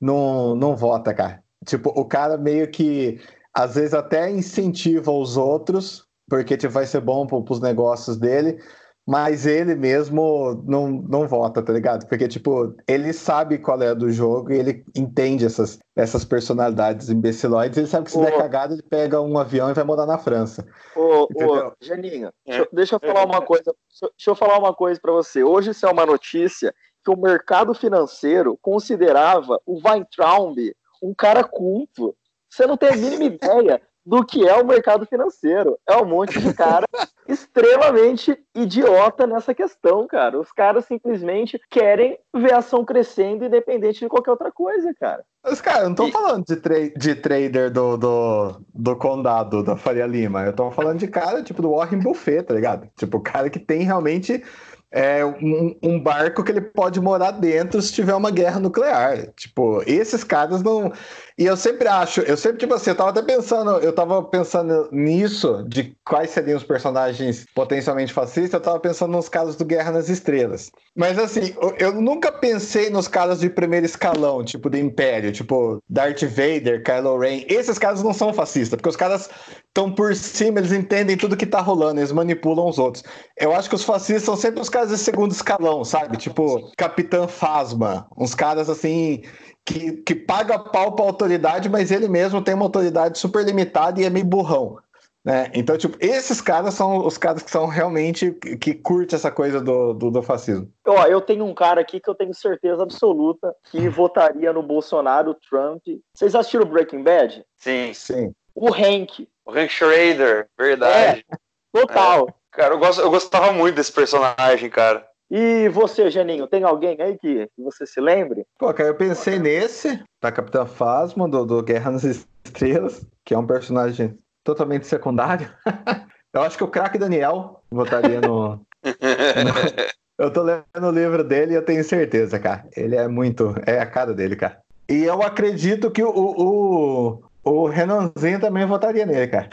[0.00, 1.42] não, não vota, cara.
[1.64, 3.20] Tipo, o cara meio que
[3.54, 8.58] às vezes até incentiva os outros, porque tipo, vai ser bom para os negócios dele,
[9.06, 12.08] mas ele mesmo não, não vota, tá ligado?
[12.08, 17.78] Porque, tipo, ele sabe qual é do jogo e ele entende essas, essas personalidades imbeciloides.
[17.78, 20.18] Ele sabe que se ô, der cagada, ele pega um avião e vai morar na
[20.18, 20.66] França.
[20.96, 22.66] Ô, ô Janinha, é.
[22.72, 23.72] deixa eu falar uma coisa.
[24.00, 25.44] Deixa eu falar uma coisa para você.
[25.44, 30.56] Hoje isso é uma notícia que o mercado financeiro considerava o Weintraub
[31.00, 32.16] um cara culto.
[32.50, 35.76] Você não tem a mínima ideia do que é o mercado financeiro.
[35.86, 36.86] É um monte de cara
[37.26, 40.38] extremamente idiota nessa questão, cara.
[40.38, 45.24] Os caras simplesmente querem ver a ação crescendo independente de qualquer outra coisa, cara.
[45.44, 46.12] Mas, cara, eu não tô e...
[46.12, 50.44] falando de, tra de trader do, do, do condado da Faria Lima.
[50.44, 52.88] Eu tô falando de cara, tipo, do Warren Buffett, tá ligado?
[52.96, 54.42] Tipo, o cara que tem realmente
[54.90, 59.26] é, um, um, barco que ele pode morar dentro se tiver uma guerra nuclear.
[59.36, 60.92] Tipo, esses caras não.
[61.38, 64.88] E eu sempre acho, eu sempre, tipo assim, eu tava até pensando, eu tava pensando
[64.90, 69.92] nisso, de quais seriam os personagens potencialmente fascistas, eu tava pensando nos casos do Guerra
[69.92, 70.70] nas Estrelas.
[70.96, 76.22] Mas assim, eu nunca pensei nos caras de primeiro escalão, tipo do Império, tipo Darth
[76.22, 77.44] Vader, Kylo Ren.
[77.48, 79.28] Esses caras não são fascistas, porque os caras
[79.68, 83.04] estão por cima, eles entendem tudo que tá rolando, eles manipulam os outros.
[83.36, 86.16] Eu acho que os fascistas são sempre os caras de segundo escalão, sabe?
[86.16, 89.20] Tipo, Capitã Fasma, uns caras assim
[89.66, 94.04] que, que paga pau pra autoridade, mas ele mesmo tem uma autoridade super limitada e
[94.04, 94.78] é meio burrão.
[95.24, 95.50] Né?
[95.54, 99.92] Então, tipo, esses caras são os caras que são realmente que curte essa coisa do,
[99.92, 100.70] do, do, fascismo.
[100.86, 105.34] Ó, eu tenho um cara aqui que eu tenho certeza absoluta que votaria no Bolsonaro,
[105.50, 105.82] Trump.
[106.14, 107.44] Vocês assistiram Breaking Bad?
[107.56, 107.92] Sim.
[107.92, 108.32] Sim.
[108.54, 109.28] O Hank.
[109.44, 111.26] O Hank Schrader, verdade.
[111.28, 111.36] É,
[111.72, 112.28] total.
[112.28, 112.32] É.
[112.52, 115.04] Cara, eu, gosto, eu gostava muito desse personagem, cara.
[115.30, 118.46] E você, Janinho, tem alguém aí que, que você se lembre?
[118.58, 123.38] Pô, cara, eu pensei nesse, da Capitã Phasma, do, do Guerra nas Estrelas, que é
[123.38, 125.52] um personagem totalmente secundário.
[126.32, 128.50] eu acho que o craque Daniel votaria no...
[128.56, 128.62] no...
[130.18, 132.66] Eu tô lendo o livro dele e eu tenho certeza, cara.
[132.74, 133.54] Ele é muito.
[133.66, 134.58] É a cara dele, cara.
[134.88, 139.50] E eu acredito que o, o, o Renanzinho também votaria nele, cara.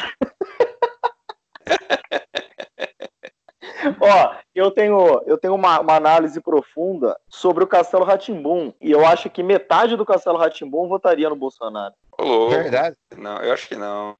[3.99, 9.05] Ó, eu tenho, eu tenho uma, uma, análise profunda sobre o Castelo Ratimbum e eu
[9.05, 11.93] acho que metade do Castelo Ratimbum votaria no Bolsonaro.
[12.17, 12.95] Ô, Verdade?
[13.17, 14.15] Não, eu acho que não.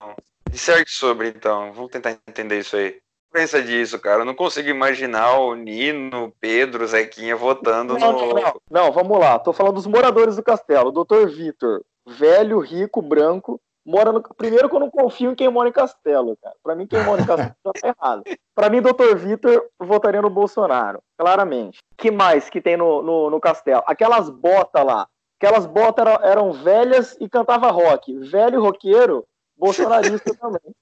[0.50, 1.72] Disserte sobre, então.
[1.74, 2.98] Vamos tentar entender isso aí.
[3.32, 4.22] Pensa disso, cara.
[4.22, 8.34] Eu não consigo imaginar o Nino, Pedro, Zequinha votando não, no.
[8.36, 9.40] Não, não, vamos lá.
[9.40, 10.92] Tô falando dos moradores do castelo.
[10.92, 11.28] Dr.
[11.28, 14.22] Vitor, velho, rico, branco, mora no.
[14.22, 16.56] Primeiro que eu não confio em quem mora em Castelo, cara.
[16.64, 18.24] Pra mim, quem mora em Castelo tá errado.
[18.56, 19.16] Pra mim, Dr.
[19.18, 21.80] Vitor votaria no Bolsonaro, claramente.
[21.98, 23.84] que mais que tem no, no, no Castelo?
[23.86, 25.08] Aquelas botas lá.
[25.40, 28.18] Aquelas botas eram, eram, velhas e cantava rock.
[28.20, 29.26] Velho roqueiro,
[29.58, 30.74] bolsonarista também.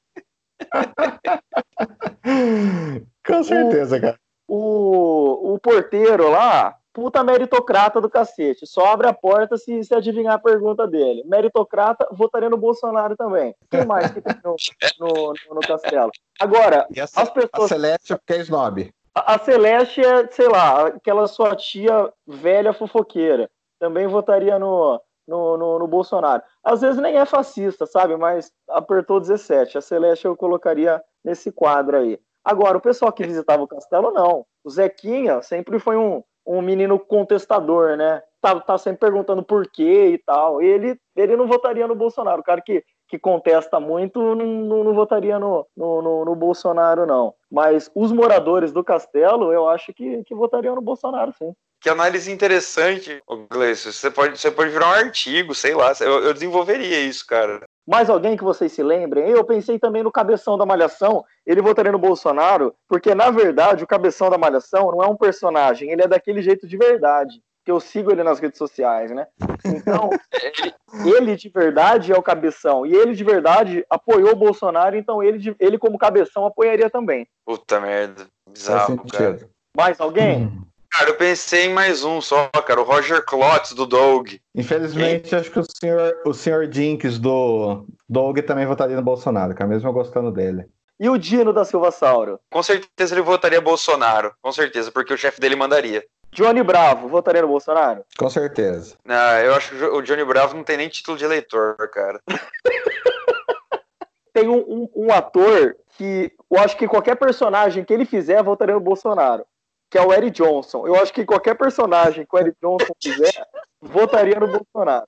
[3.25, 4.19] Com certeza, cara.
[4.47, 8.65] O, o porteiro lá, puta meritocrata do cacete.
[8.65, 11.23] Só abre a porta se, se adivinhar a pergunta dele.
[11.25, 13.55] Meritocrata, votaria no Bolsonaro também.
[13.69, 14.55] Quem mais que tem no,
[14.99, 16.11] no, no, no castelo?
[16.39, 17.51] Agora, a, as pessoas.
[17.53, 18.93] A Celeste é snob.
[19.15, 23.49] A, a Celeste é, sei lá, aquela sua tia velha fofoqueira.
[23.79, 26.43] Também votaria no, no, no, no, Bolsonaro.
[26.63, 28.15] Às vezes nem é fascista, sabe?
[28.15, 29.77] Mas apertou 17.
[29.77, 32.19] A Celeste eu colocaria nesse quadro aí.
[32.43, 34.45] Agora, o pessoal que visitava o castelo, não.
[34.63, 38.21] O Zequinha sempre foi um, um menino contestador, né?
[38.41, 40.61] Tá, tá sempre perguntando por quê e tal.
[40.61, 42.41] Ele, ele não votaria no Bolsonaro.
[42.41, 47.05] O cara que, que contesta muito não, não, não votaria no, no, no, no, Bolsonaro,
[47.05, 47.33] não.
[47.51, 51.53] Mas os moradores do castelo, eu acho que, que votariam no Bolsonaro, sim.
[51.81, 53.91] Que análise interessante, Gleice.
[53.91, 55.91] Você pode, você pode virar um artigo, sei lá.
[55.99, 57.63] Eu, eu desenvolveria isso, cara.
[57.87, 59.27] Mais alguém que vocês se lembrem?
[59.27, 63.87] Eu pensei também no cabeção da Malhação, ele votaria no Bolsonaro, porque na verdade o
[63.87, 67.41] cabeção da Malhação não é um personagem, ele é daquele jeito de verdade.
[67.65, 69.27] Que eu sigo ele nas redes sociais, né?
[69.65, 70.09] Então,
[71.03, 72.85] ele, ele, de verdade é o cabeção.
[72.85, 77.27] E ele de verdade apoiou o Bolsonaro, então ele, ele como cabeção, apoiaria também.
[77.45, 78.27] Puta merda.
[78.47, 79.49] Bizarro, cara.
[79.75, 80.45] Mais alguém?
[80.45, 80.70] Hum.
[80.91, 84.33] Cara, eu pensei em mais um só, cara, o Roger Klotz do Doug.
[84.53, 89.69] Infelizmente, acho que o senhor, o senhor Jinx do Doug também votaria no Bolsonaro, cara,
[89.69, 90.65] mesmo eu gostando dele.
[90.99, 92.39] E o Dino da Silva Sauro?
[92.51, 96.03] Com certeza ele votaria Bolsonaro, com certeza, porque o chefe dele mandaria.
[96.33, 98.03] Johnny Bravo, votaria no Bolsonaro?
[98.17, 98.95] Com certeza.
[99.03, 102.21] Não, eu acho que o Johnny Bravo não tem nem título de eleitor, cara.
[104.33, 108.75] tem um, um, um, ator que eu acho que qualquer personagem que ele fizer votaria
[108.75, 109.45] no Bolsonaro
[109.91, 110.87] que é o Eric Johnson.
[110.87, 113.45] Eu acho que qualquer personagem que o Eric Johnson fizer,
[113.81, 115.05] votaria no Bolsonaro.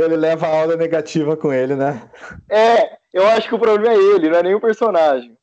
[0.00, 2.10] Ele leva a aula negativa com ele, né?
[2.50, 5.36] É, eu acho que o problema é ele, não é nenhum personagem.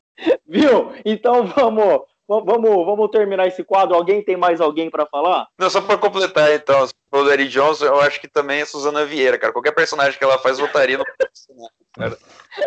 [0.44, 0.92] Viu?
[1.04, 3.94] Então vamos, vamos, vamos terminar esse quadro.
[3.94, 5.46] Alguém tem mais alguém para falar?
[5.56, 9.38] Não, só para completar, então, o Eric Johnson, eu acho que também é Suzana Vieira,
[9.38, 9.52] cara.
[9.52, 12.18] Qualquer personagem que ela faz votaria no personagem,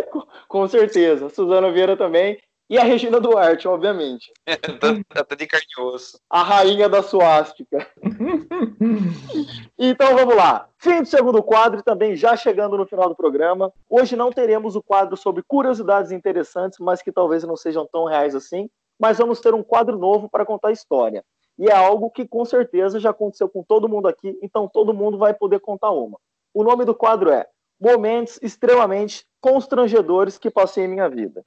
[0.09, 1.27] Com, com certeza.
[1.27, 2.39] Suzana Vieira também.
[2.69, 4.31] E a Regina Duarte, obviamente.
[5.09, 6.19] Tá, tá de carne e osso.
[6.29, 7.87] A rainha da suástica.
[9.77, 10.67] então vamos lá.
[10.77, 13.71] Fim do segundo quadro e também já chegando no final do programa.
[13.89, 18.35] Hoje não teremos o quadro sobre curiosidades interessantes, mas que talvez não sejam tão reais
[18.35, 18.69] assim.
[18.99, 21.23] Mas vamos ter um quadro novo para contar a história.
[21.57, 25.17] E é algo que com certeza já aconteceu com todo mundo aqui, então todo mundo
[25.17, 26.19] vai poder contar uma.
[26.53, 27.47] O nome do quadro é
[27.83, 31.43] Momentos extremamente constrangedores que passei em minha vida.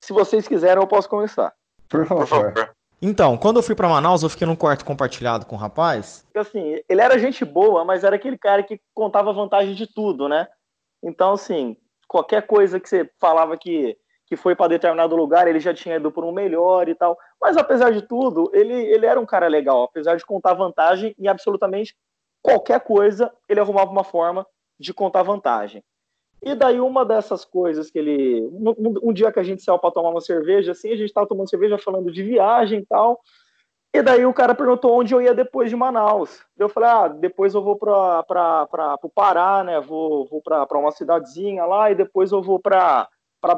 [0.00, 1.52] Se vocês quiserem, eu posso começar.
[1.86, 2.26] Por favor.
[2.26, 2.74] Por favor.
[3.02, 6.26] Então, quando eu fui para Manaus, eu fiquei num quarto compartilhado com um rapaz.
[6.34, 10.48] Assim, ele era gente boa, mas era aquele cara que contava vantagem de tudo, né?
[11.02, 11.76] Então, assim,
[12.08, 13.94] qualquer coisa que você falava que,
[14.26, 17.18] que foi para determinado lugar, ele já tinha ido por um melhor e tal.
[17.38, 21.28] Mas apesar de tudo, ele, ele era um cara legal, apesar de contar vantagem em
[21.28, 21.94] absolutamente
[22.40, 24.46] qualquer coisa, ele arrumava uma forma
[24.82, 25.82] de contar vantagem.
[26.42, 28.42] E daí uma dessas coisas que ele.
[28.52, 31.26] Um, um dia que a gente saiu para tomar uma cerveja, assim, a gente estava
[31.26, 33.20] tomando cerveja falando de viagem e tal.
[33.94, 36.42] E daí o cara perguntou onde eu ia depois de Manaus.
[36.58, 39.80] Eu falei, ah, depois eu vou para o Pará, né?
[39.80, 43.08] Vou, vou para uma cidadezinha lá e depois eu vou para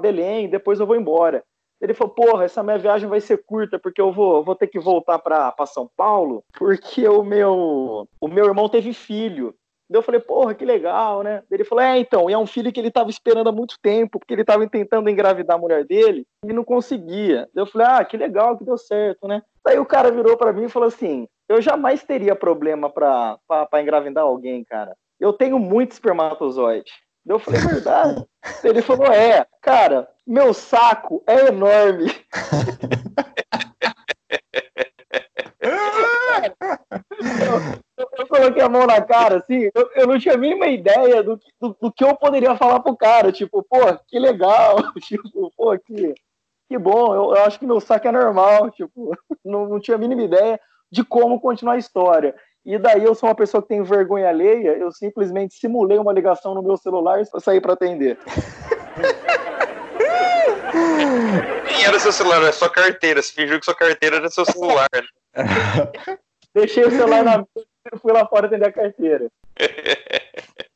[0.00, 1.42] Belém, depois eu vou embora.
[1.80, 4.78] Ele falou, porra, essa minha viagem vai ser curta, porque eu vou, vou ter que
[4.78, 9.54] voltar para São Paulo, porque o meu, o meu irmão teve filho.
[9.88, 11.42] Daí eu falei, porra, que legal, né?
[11.50, 14.18] Ele falou, é, então, e é um filho que ele estava esperando há muito tempo,
[14.18, 17.48] porque ele estava tentando engravidar a mulher dele e não conseguia.
[17.54, 19.42] Daí eu falei, ah, que legal, que deu certo, né?
[19.64, 23.38] Daí o cara virou para mim e falou assim, eu jamais teria problema para
[23.80, 24.96] engravidar alguém, cara.
[25.20, 26.90] Eu tenho muito espermatozoide.
[27.24, 28.26] Daí eu falei, é verdade?
[28.64, 32.10] ele falou, é, cara, meu saco é enorme.
[38.18, 41.38] eu coloquei a mão na cara, assim, eu, eu não tinha a mínima ideia do,
[41.60, 43.30] do, do, que eu poderia falar pro cara.
[43.32, 44.76] Tipo, pô, que legal.
[45.00, 46.14] Tipo, pô, que,
[46.68, 47.14] que bom.
[47.14, 48.70] Eu, eu acho que meu saco é normal.
[48.70, 52.34] Tipo, não, não tinha a mínima ideia de como continuar a história.
[52.64, 56.54] E daí eu sou uma pessoa que tem vergonha alheia, eu simplesmente simulei uma ligação
[56.54, 58.18] no meu celular e saí para atender.
[61.64, 63.20] Nem era seu celular, era sua carteira.
[63.20, 64.88] Você fingiu que sua carteira era seu celular.
[66.54, 69.28] Deixei o celular na mesa e fui lá fora atender a carteira.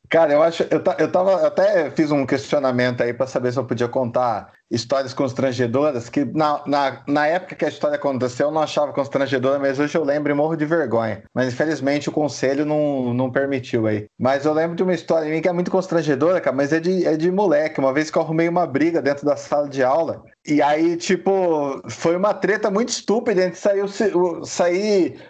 [0.09, 0.63] Cara, eu acho.
[0.63, 1.33] Eu, eu tava.
[1.33, 6.25] Eu até fiz um questionamento aí para saber se eu podia contar histórias constrangedoras, que
[6.25, 10.05] na, na, na época que a história aconteceu eu não achava constrangedora, mas hoje eu
[10.05, 11.25] lembro e morro de vergonha.
[11.35, 14.07] Mas infelizmente o conselho não, não permitiu aí.
[14.19, 17.07] Mas eu lembro de uma história minha que é muito constrangedora, cara, mas é de,
[17.07, 17.79] é de moleque.
[17.79, 21.83] Uma vez que eu arrumei uma briga dentro da sala de aula, e aí, tipo,
[21.91, 23.89] foi uma treta muito estúpida, a gente saiu.
[24.45, 25.21] Sair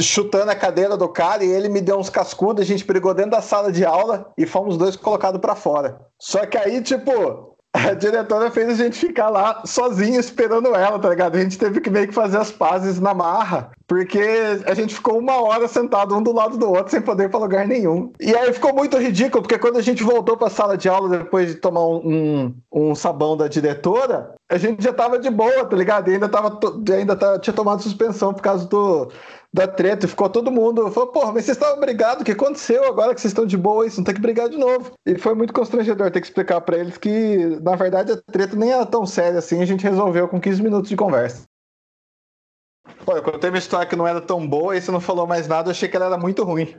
[0.00, 3.32] chutando a cadeira do cara e ele me deu uns cascudos, a gente brigou dentro
[3.32, 6.00] da sala de aula e fomos dois colocados para fora.
[6.18, 11.08] Só que aí, tipo, a diretora fez a gente ficar lá sozinho esperando ela, tá
[11.08, 11.36] ligado?
[11.36, 14.20] A gente teve que meio que fazer as pazes na marra, porque
[14.66, 17.38] a gente ficou uma hora sentado um do lado do outro sem poder ir pra
[17.38, 18.12] lugar nenhum.
[18.20, 21.48] E aí ficou muito ridículo, porque quando a gente voltou pra sala de aula depois
[21.48, 26.10] de tomar um, um, sabão da diretora, a gente já tava de boa, tá ligado?
[26.10, 26.58] E ainda, tava,
[26.96, 29.08] ainda tava, tinha tomado suspensão por causa do,
[29.56, 30.90] da treta, ficou todo mundo.
[30.90, 33.86] Falou, porra, mas vocês estavam brigados, o que aconteceu agora que vocês estão de boa?
[33.86, 34.92] Isso não tem que brigar de novo.
[35.06, 38.70] E foi muito constrangedor ter que explicar para eles que, na verdade, a treta nem
[38.70, 41.44] era tão séria assim, a gente resolveu com 15 minutos de conversa.
[43.04, 45.48] Pô, eu contei uma história que não era tão boa e você não falou mais
[45.48, 46.76] nada, eu achei que ela era muito ruim.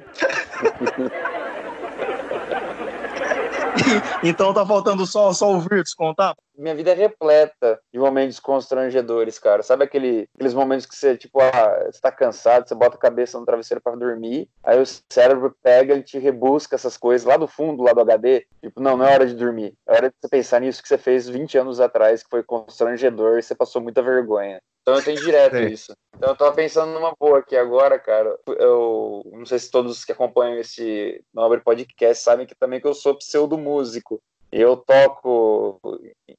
[4.24, 6.36] então tá faltando só, só o Virtus contar?
[6.58, 9.62] Minha vida é repleta de momentos constrangedores, cara.
[9.62, 13.40] Sabe aquele, aqueles momentos que você, tipo, ah, você tá cansado, você bota a cabeça
[13.40, 17.48] no travesseiro para dormir, aí o cérebro pega e te rebusca essas coisas lá do
[17.48, 18.46] fundo, lá do HD.
[18.62, 19.76] Tipo, não, não é hora de dormir.
[19.88, 23.38] É hora de você pensar nisso que você fez 20 anos atrás, que foi constrangedor
[23.38, 24.60] e você passou muita vergonha.
[24.82, 25.68] Então eu tenho direto Sim.
[25.68, 25.94] isso.
[26.16, 28.38] Então eu tava pensando numa boa aqui agora, cara.
[28.48, 32.94] Eu não sei se todos que acompanham esse Nobre Podcast sabem que também que eu
[32.94, 34.22] sou pseudo músico.
[34.52, 35.80] Eu toco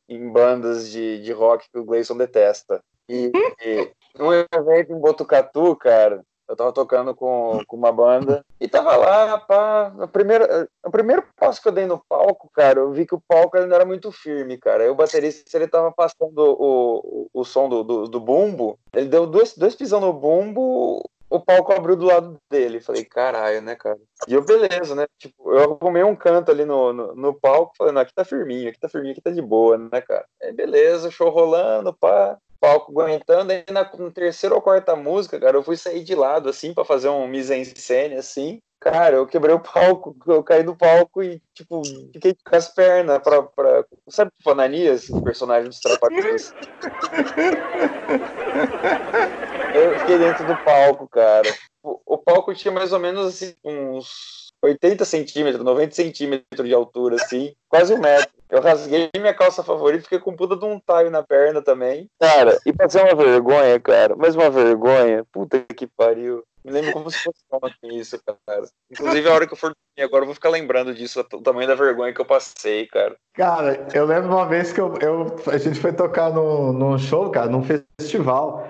[0.08, 2.80] em bandas de, de rock que o Gleison detesta.
[3.08, 3.30] E,
[3.64, 8.96] e num evento em Botucatu, cara, eu tava tocando com, com uma banda e tava
[8.96, 9.92] lá, pá.
[10.00, 13.22] A primeira, o primeiro passo que eu dei no palco, cara, eu vi que o
[13.28, 14.82] palco ainda era muito firme, cara.
[14.82, 19.08] Aí o baterista, ele tava passando o, o, o som do, do, do bumbo, ele
[19.08, 22.80] deu dois, dois pisão no bumbo, o palco abriu do lado dele.
[22.80, 23.98] Falei, caralho, né, cara?
[24.26, 25.06] E eu, beleza, né?
[25.18, 28.68] Tipo, eu arrumei um canto ali no, no, no palco, falei, não, aqui tá firminho,
[28.68, 30.26] aqui tá firminho, aqui tá de boa, né, cara?
[30.42, 35.56] Aí, beleza, show rolando, pá palco aguentando, aí na, na terceira ou quarta música, cara,
[35.56, 38.60] eu fui sair de lado, assim, para fazer um mise-en-scène, assim.
[38.80, 43.18] Cara, eu quebrei o palco, eu caí do palco e, tipo, fiquei com as pernas
[43.18, 43.42] pra.
[43.42, 43.84] pra...
[44.08, 46.52] Sabe o Fananias, o personagem dos Trapalhões?
[49.74, 51.49] eu fiquei dentro do palco, cara.
[51.82, 57.55] O, palco tinha mais ou menos, assim, uns 80 centímetros, 90 centímetros de altura, assim,
[57.68, 58.30] quase um metro.
[58.51, 62.09] Eu rasguei minha calça favorita, fiquei com puta de um taio na perna também.
[62.18, 66.42] Cara, e passei uma vergonha, cara, mais uma vergonha, puta que pariu.
[66.64, 68.64] Me lembro como se fosse ontem isso, cara.
[68.90, 71.68] Inclusive, a hora que eu for dormir agora, eu vou ficar lembrando disso, o tamanho
[71.68, 73.16] da vergonha que eu passei, cara.
[73.34, 77.30] Cara, eu lembro uma vez que eu, eu a gente foi tocar no, num show,
[77.30, 78.68] cara, num festival.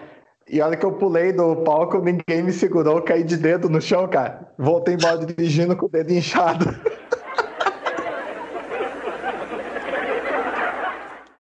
[0.50, 3.82] E a hora que eu pulei do palco, ninguém me segurou, caí de dedo no
[3.82, 4.50] chão, cara.
[4.58, 6.64] Voltei embora dirigindo com o dedo inchado.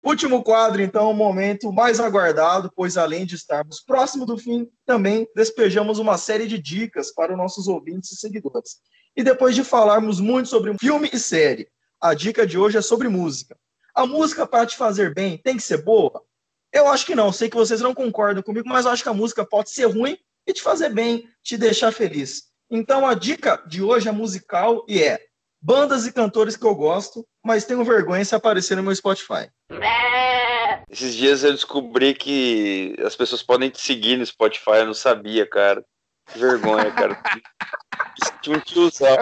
[0.03, 5.29] Último quadro, então, o momento mais aguardado, pois além de estarmos próximo do fim, também
[5.35, 8.77] despejamos uma série de dicas para os nossos ouvintes e seguidores.
[9.15, 11.69] E depois de falarmos muito sobre filme e série,
[12.01, 13.55] a dica de hoje é sobre música.
[13.95, 16.23] A música para te fazer bem tem que ser boa?
[16.75, 17.31] Eu acho que não.
[17.31, 20.19] Sei que vocês não concordam comigo, mas eu acho que a música pode ser ruim
[20.45, 22.49] e te fazer bem, te deixar feliz.
[22.69, 25.21] Então a dica de hoje é musical e é
[25.63, 29.49] bandas e cantores que eu gosto, mas tenho vergonha se aparecer no meu Spotify.
[30.91, 35.49] Esses dias eu descobri que as pessoas podem te seguir no Spotify, eu não sabia,
[35.49, 35.85] cara.
[36.27, 37.23] Que vergonha, cara.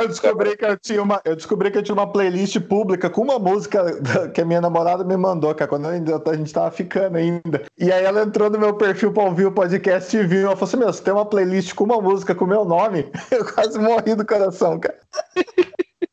[0.00, 3.22] Eu descobri, que eu, tinha uma, eu descobri que eu tinha uma playlist pública com
[3.22, 3.84] uma música
[4.34, 7.64] que a minha namorada me mandou, cara, quando ainda, a gente tava ficando ainda.
[7.78, 10.46] E aí ela entrou no meu perfil pra ouvir o podcast e viu.
[10.46, 13.10] Ela falou assim: Meu, você tem uma playlist com uma música com o meu nome?
[13.30, 14.98] Eu quase morri do coração, cara.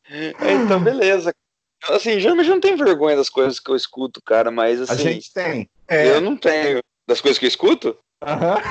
[0.09, 1.33] então, beleza.
[1.89, 4.91] Assim, geralmente não tenho vergonha das coisas que eu escuto, cara, mas assim.
[4.91, 5.69] A gente tem.
[5.87, 6.09] É.
[6.09, 6.81] Eu não tenho.
[7.07, 7.97] Das coisas que eu escuto?
[8.21, 8.61] Aham.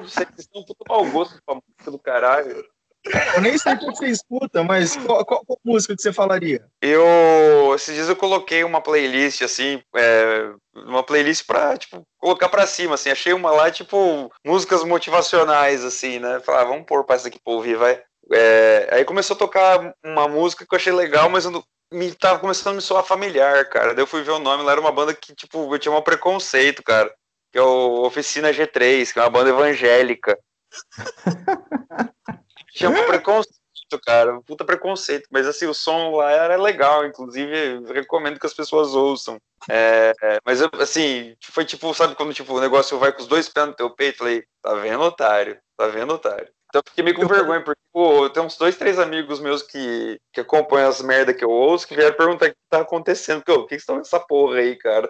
[0.00, 2.64] Vocês estão puto mau gosto pra música do caralho.
[3.34, 6.64] Eu nem sei o que você escuta, mas qual, qual, qual, música que você falaria?
[6.80, 12.66] Eu, esses dias eu coloquei uma playlist, assim, é, uma playlist pra, tipo, colocar pra
[12.66, 17.16] cima, assim, achei uma lá, tipo, músicas motivacionais, assim, né, falar, ah, vamos pôr pra
[17.16, 18.02] essa aqui pra ouvir, vai.
[18.32, 21.62] É, aí começou a tocar uma música que eu achei legal, mas eu não,
[21.92, 23.92] me tava começando a me soar familiar, cara.
[23.92, 26.00] Daí eu fui ver o nome, lá era uma banda que, tipo, eu tinha um
[26.00, 27.12] preconceito, cara
[27.54, 30.36] que é o Oficina G3, que é uma banda evangélica.
[32.74, 33.54] Tinha um preconceito,
[34.04, 38.52] cara, um puta preconceito, mas assim, o som lá era legal, inclusive recomendo que as
[38.52, 39.38] pessoas ouçam.
[39.70, 43.48] É, é, mas assim, foi tipo, sabe quando tipo, o negócio vai com os dois
[43.48, 44.18] pés no teu peito?
[44.18, 45.56] Falei, tá vendo, otário?
[45.76, 46.48] Tá vendo, otário?
[46.68, 50.18] Então eu fiquei meio com vergonha, porque pô, tem uns dois, três amigos meus que,
[50.32, 53.44] que acompanham as merda que eu ouço, que vieram perguntar o que tá acontecendo.
[53.44, 55.08] Porque, o que, que estão nessa porra aí, cara?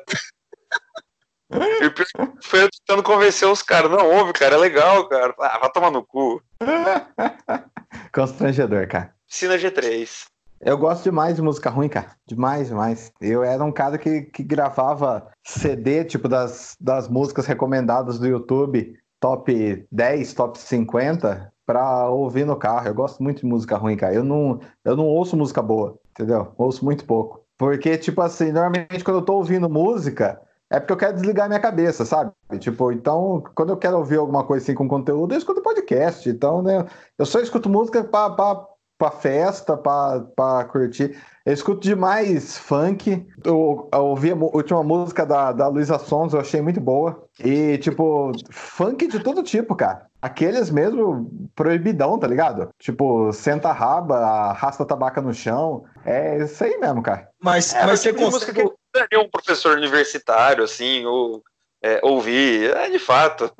[1.50, 3.90] E foi tentando convencer os caras.
[3.90, 5.34] Não, ouve, cara, é legal, cara.
[5.38, 6.42] Ah, vai tomar no cu.
[8.12, 9.14] Constrangedor, cara.
[9.28, 10.26] Piscina G3.
[10.60, 12.12] Eu gosto demais de música ruim, cara.
[12.26, 13.12] Demais, demais.
[13.20, 18.96] Eu era um cara que, que gravava CD, tipo, das, das músicas recomendadas do YouTube,
[19.20, 22.88] top 10, top 50, pra ouvir no carro.
[22.88, 24.14] Eu gosto muito de música ruim, cara.
[24.14, 26.52] Eu não, eu não ouço música boa, entendeu?
[26.56, 27.44] Ouço muito pouco.
[27.58, 30.40] Porque, tipo assim, normalmente quando eu tô ouvindo música,
[30.74, 32.32] é porque eu quero desligar minha cabeça, sabe?
[32.58, 36.28] Tipo, então, quando eu quero ouvir alguma coisa assim com conteúdo, eu escuto podcast.
[36.28, 36.84] Então, né,
[37.16, 38.66] eu só escuto música para
[38.98, 41.16] pra festa, pra, curtir.
[41.44, 43.26] Eu escuto demais funk.
[43.44, 47.24] Eu, eu ouvi a última música da, da Luísa Sons, eu achei muito boa.
[47.38, 50.06] E, tipo, funk de todo tipo, cara.
[50.22, 52.68] Aqueles mesmo proibidão, tá ligado?
[52.78, 55.84] Tipo, senta a raba, arrasta a tabaca no chão.
[56.04, 57.28] É isso aí mesmo, cara.
[57.42, 61.42] Mas, é, mas você consegue precisaria um professor universitário, assim, ou
[61.82, 63.50] é, ouvir, é de fato.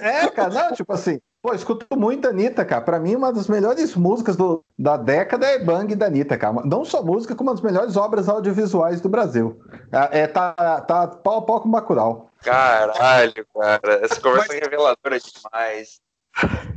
[0.00, 2.82] É, cara, não, tipo assim, pô, escuto muito a Anitta, cara.
[2.82, 6.62] Pra mim, uma das melhores músicas do, da década é Bang da Anitta, cara.
[6.64, 9.60] Não só música, como uma das melhores obras audiovisuais do Brasil.
[9.92, 10.52] É, é tá,
[10.82, 12.30] tá pau a pau com Bacurau.
[12.42, 14.04] Caralho, cara.
[14.04, 16.00] Essa conversa é reveladora demais.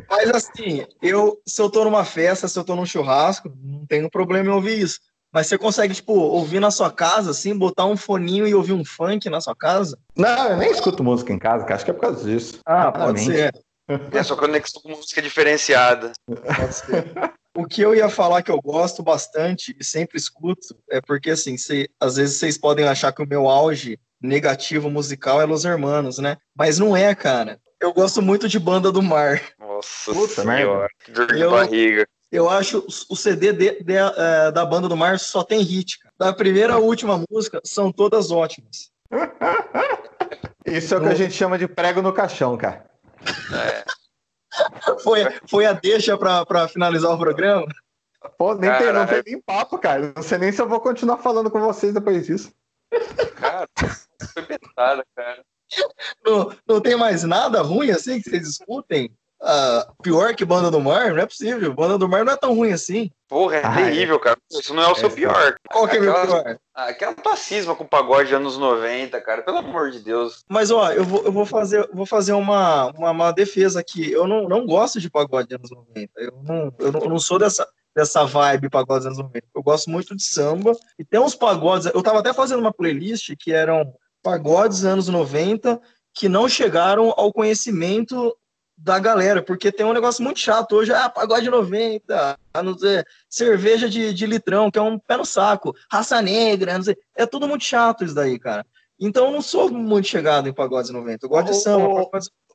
[0.09, 4.09] Mas assim, eu, se eu tô numa festa, se eu tô num churrasco, não tenho
[4.09, 4.99] problema em ouvir isso.
[5.33, 8.83] Mas você consegue, tipo, ouvir na sua casa, assim, botar um foninho e ouvir um
[8.83, 9.97] funk na sua casa?
[10.15, 11.75] Não, eu nem escuto música em casa, cara.
[11.75, 12.59] Acho que é por causa disso.
[12.65, 13.53] Ah, pode ser.
[14.11, 16.11] É só conexão com música diferenciada.
[16.27, 17.13] Pode ser.
[17.53, 21.57] O que eu ia falar que eu gosto bastante e sempre escuto é porque, assim,
[21.57, 26.17] cê, às vezes vocês podem achar que o meu auge negativo musical é Los Hermanos,
[26.17, 26.37] né?
[26.55, 27.59] Mas não é, cara.
[27.81, 29.41] Eu gosto muito de Banda do Mar.
[29.59, 32.07] Nossa Puta senhora, que dor de eu, barriga.
[32.31, 35.99] Eu acho o CD de, de, uh, da banda do Mar só tem hit.
[35.99, 36.13] Cara.
[36.17, 38.89] Da primeira à última música, são todas ótimas.
[40.65, 42.89] Isso é o que a gente chama de prego no caixão, cara.
[43.53, 43.83] É.
[45.03, 45.19] Foi,
[45.49, 47.65] foi a deixa para finalizar o programa?
[48.37, 50.13] Pô, nem tem, não tem nem papo, cara.
[50.15, 52.51] Não sei nem se eu vou continuar falando com vocês depois disso.
[53.35, 53.67] Cara,
[54.33, 55.43] foi pesada, cara.
[56.25, 59.15] Não, não tem mais nada ruim assim que vocês escutem?
[59.41, 61.11] Uh, pior que Banda do Mar?
[61.11, 61.73] Não é possível.
[61.73, 63.11] Banda do Mar não é tão ruim assim.
[63.27, 64.19] Porra, é ah, terrível, é.
[64.19, 64.37] cara.
[64.51, 65.55] Isso não é o seu pior.
[65.69, 66.57] Qual que é o meu pior?
[66.73, 69.41] Aquela pacisma com pagode de anos 90, cara.
[69.41, 70.43] Pelo amor de Deus.
[70.49, 74.11] Mas, ó, eu vou, eu vou fazer, vou fazer uma, uma, uma defesa aqui.
[74.11, 76.11] Eu não, não gosto de pagode de anos 90.
[76.17, 79.47] Eu não, eu não, eu não sou dessa dessa vibe pagode dos anos 90.
[79.53, 80.73] Eu gosto muito de samba.
[80.97, 81.91] E tem uns pagodes.
[81.93, 85.79] Eu tava até fazendo uma playlist que eram pagodes anos 90
[86.13, 88.35] que não chegaram ao conhecimento
[88.83, 93.05] da galera, porque tem um negócio muito chato hoje, ah, pagode 90, a não dizer,
[93.29, 97.25] cerveja de, de litrão, que é um pé no saco, raça negra, não sei, é
[97.25, 98.65] tudo muito chato isso daí, cara.
[98.99, 102.09] Então eu não sou muito chegado em pagodes 90, eu gosto de samba, o,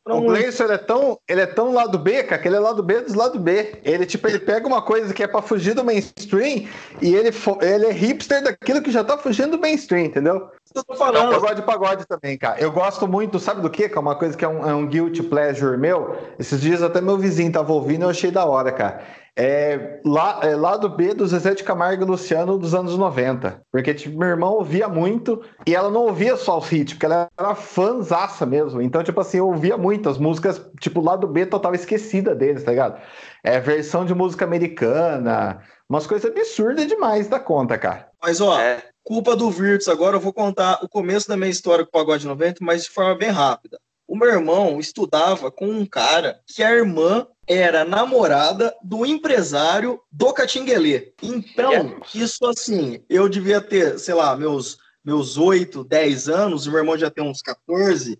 [0.09, 2.81] o Gleison, ele é tão, ele é tão lado B, cara, que ele é lado
[2.81, 3.81] B dos lado B.
[3.83, 6.68] Ele, tipo, ele pega uma coisa que é pra fugir do mainstream
[7.03, 10.49] e ele, ele é hipster daquilo que já tá fugindo do mainstream, entendeu?
[10.77, 11.33] Eu tô falando.
[11.33, 12.61] Eu gosto de pagode também, cara.
[12.61, 13.89] Eu gosto muito, sabe do que?
[13.89, 16.16] Que é uma coisa que é um, é um guilty pleasure meu.
[16.39, 19.03] Esses dias até meu vizinho tava ouvindo e eu achei da hora, cara
[19.39, 23.61] é, lá, é lado B do Zezé de Camargo e Luciano dos anos 90.
[23.70, 27.29] Porque, tipo, meu irmão ouvia muito e ela não ouvia só os hits, porque ela
[27.39, 28.81] era fãzaça mesmo.
[28.81, 32.70] Então, tipo assim, eu ouvia muito as músicas, tipo, lado B total esquecida deles, tá
[32.70, 32.99] ligado?
[33.45, 38.09] É versão de música americana, umas coisas absurdas demais da conta, cara.
[38.22, 38.83] Mas, ó, é.
[39.07, 39.87] Culpa do Virtus.
[39.87, 42.91] Agora eu vou contar o começo da minha história com o Pagode 90, mas de
[42.91, 43.79] forma bem rápida.
[44.09, 50.33] O meu irmão estudava com um cara que a irmã era namorada do empresário do
[50.33, 51.13] Catinguelê.
[51.23, 56.81] Então, isso assim, eu devia ter, sei lá, meus meus 8, 10 anos, o meu
[56.81, 58.19] irmão já tem uns 14,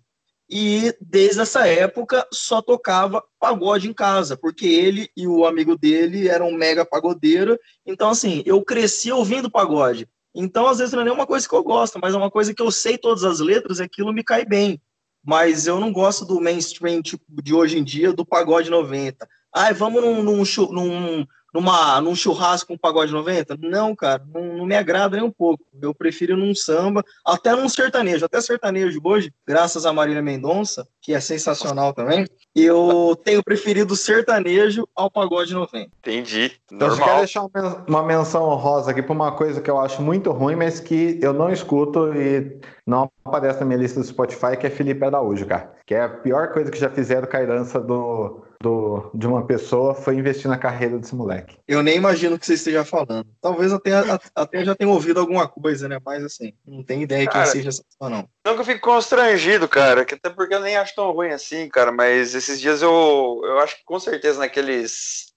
[0.49, 6.29] e desde essa época só tocava pagode em casa, porque ele e o amigo dele
[6.29, 7.59] eram mega pagodeiro.
[7.85, 10.07] Então, assim, eu cresci ouvindo pagode.
[10.35, 12.61] Então, às vezes, não é nenhuma coisa que eu gosto, mas é uma coisa que
[12.61, 14.79] eu sei todas as letras e aquilo me cai bem
[15.27, 19.27] mas eu não gosto do mainstream tipo, de hoje em dia, do pagode 90.
[19.53, 23.57] Ai, vamos num, num, num, numa, num churrasco com pagode 90?
[23.61, 25.63] Não, cara, não, não, me agrada nem um pouco.
[25.81, 28.25] Eu prefiro num samba, até num sertanejo.
[28.25, 34.87] Até sertanejo hoje, graças a Marília Mendonça, que é sensacional também, eu tenho preferido sertanejo
[34.95, 35.89] ao pagode 90.
[35.99, 36.51] Entendi.
[36.71, 37.45] Então, eu quero deixar
[37.87, 41.33] uma menção honrosa aqui para uma coisa que eu acho muito ruim, mas que eu
[41.33, 45.73] não escuto e não aparece na minha lista do Spotify, que é Felipe Araújo, cara.
[45.85, 49.45] Que é a pior coisa que já fizeram com a herança do, do, de uma
[49.45, 51.57] pessoa foi investir na carreira desse moleque.
[51.67, 53.27] Eu nem imagino que você esteja falando.
[53.41, 53.91] Talvez até,
[54.35, 55.99] até já tenha ouvido alguma coisa, né?
[56.03, 58.27] Mas assim, não tenho ideia cara, quem seja essa pessoa, não.
[58.45, 61.69] Não que eu fico constrangido, cara, que até porque eu nem acho tão ruim assim,
[61.69, 65.33] cara, mas esses dias eu, eu acho que com certeza naqueles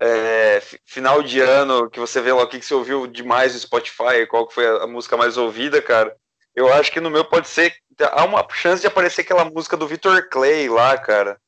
[0.00, 3.60] é, final de ano que você vê lá o que, que você ouviu demais no
[3.60, 6.16] Spotify, qual que foi a, a música mais ouvida, cara.
[6.54, 7.74] Eu acho que no meu pode ser.
[8.12, 11.38] Há uma chance de aparecer aquela música do Victor Clay lá, cara.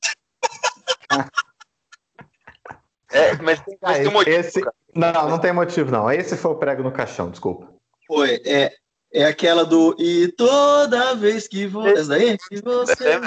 [3.12, 4.36] É, mas tem, mas tem motivo.
[4.36, 4.60] Esse...
[4.94, 6.10] Não, não tem motivo, não.
[6.10, 7.68] Esse foi o prego no caixão, desculpa.
[8.06, 8.72] Foi, é,
[9.12, 11.92] é aquela do E toda vez que você.
[11.92, 12.38] Essa daí?
[12.38, 13.08] Que você.
[13.08, 13.18] É,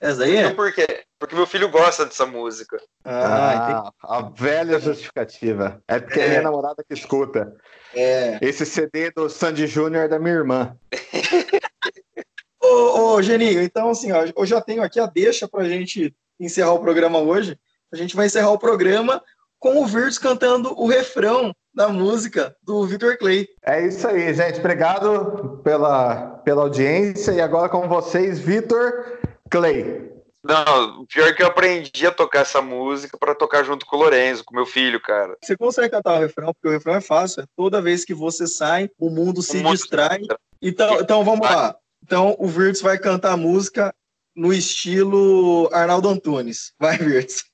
[0.00, 0.36] Essa daí?
[0.36, 1.04] Então, por quê?
[1.18, 2.78] Porque meu filho gosta dessa música.
[3.04, 5.82] Ah, ah a velha justificativa.
[5.88, 7.56] É porque é, é minha namorada que escuta.
[7.94, 8.38] É.
[8.42, 10.76] Esse CD do Sandy Júnior é da minha irmã.
[12.60, 16.72] ô, ô, Geninho, então assim, ó, eu já tenho aqui a deixa pra gente encerrar
[16.72, 17.58] o programa hoje.
[17.92, 19.22] A gente vai encerrar o programa
[19.58, 23.48] com o Virtus cantando o refrão da música do Victor Clay.
[23.64, 24.60] É isso aí, gente.
[24.60, 27.32] Obrigado pela, pela audiência.
[27.32, 29.18] E agora com vocês, Victor
[29.50, 30.12] Clay.
[30.44, 33.96] Não, o pior é que eu aprendi a tocar essa música para tocar junto com
[33.96, 35.34] o Lorenzo, com meu filho, cara.
[35.42, 37.42] Você consegue cantar o refrão, porque o refrão é fácil.
[37.42, 40.20] É toda vez que você sai, o mundo se o mundo distrai.
[40.20, 40.36] Se...
[40.60, 41.74] Então, então vamos lá.
[42.02, 43.94] Então o Virtus vai cantar a música
[44.34, 46.74] no estilo Arnaldo Antunes.
[46.78, 47.44] Vai, Virtus.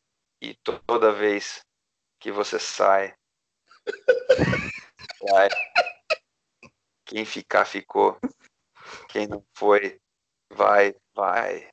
[0.40, 1.60] E toda vez
[2.18, 3.14] que você sai,
[5.30, 5.48] vai.
[7.04, 8.18] Quem ficar, ficou.
[9.08, 10.00] Quem não foi,
[10.52, 11.68] vai, vai.